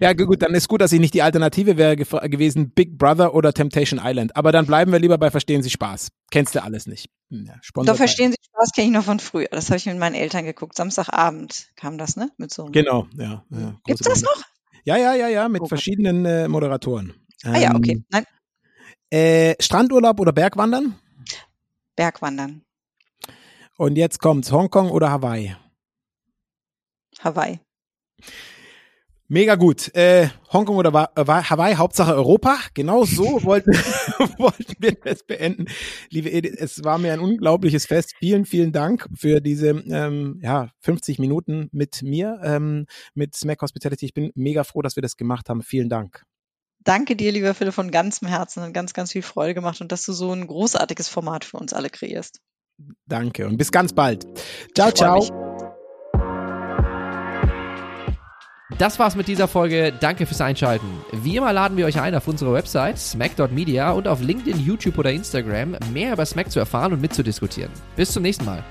[0.00, 3.52] Ja, gut, dann ist gut, dass ich nicht die Alternative wäre gewesen, Big Brother oder
[3.52, 4.36] Temptation Island.
[4.36, 6.08] Aber dann bleiben wir lieber bei Verstehen Sie Spaß.
[6.30, 7.10] Kennst du alles nicht.
[7.30, 9.48] Ja, Doch, Verstehen Sie Spaß kenne ich noch von früher.
[9.50, 10.76] Das habe ich mit meinen Eltern geguckt.
[10.76, 12.30] Samstagabend kam das, ne?
[12.36, 13.44] Mit so genau, ja.
[13.50, 14.42] ja Gibt's das noch?
[14.84, 17.14] Ja, ja, ja, ja, mit oh, verschiedenen äh, Moderatoren.
[17.44, 17.92] Ähm, ah ja, okay.
[17.92, 18.24] Ähm, Nein.
[19.10, 20.96] Äh, Strandurlaub oder Bergwandern?
[21.96, 22.62] Bergwandern.
[23.76, 25.56] Und jetzt kommt's, Hongkong oder Hawaii?
[27.20, 27.60] Hawaii.
[29.32, 29.94] Mega gut.
[29.94, 32.58] Äh, Hongkong oder äh, Hawaii, Hauptsache Europa.
[32.74, 33.72] Genau so wollten,
[34.38, 35.68] wollten wir das beenden.
[36.10, 38.12] Liebe Edith, es war mir ein unglaubliches Fest.
[38.18, 44.04] Vielen, vielen Dank für diese ähm, ja, 50 Minuten mit mir, ähm, mit Smack Hospitality.
[44.04, 45.62] Ich bin mega froh, dass wir das gemacht haben.
[45.62, 46.24] Vielen Dank.
[46.84, 48.62] Danke dir, lieber Philipp, von ganzem Herzen.
[48.62, 51.72] Hat ganz, ganz viel Freude gemacht und dass du so ein großartiges Format für uns
[51.72, 52.40] alle kreierst.
[53.06, 54.26] Danke und bis ganz bald.
[54.74, 55.20] Ciao, ciao.
[55.20, 55.51] Mich.
[58.78, 59.92] Das war's mit dieser Folge.
[60.00, 60.86] Danke fürs Einschalten.
[61.12, 65.12] Wie immer laden wir euch ein, auf unserer Website smack.media und auf LinkedIn, YouTube oder
[65.12, 67.70] Instagram mehr über Smack zu erfahren und mitzudiskutieren.
[67.96, 68.64] Bis zum nächsten Mal.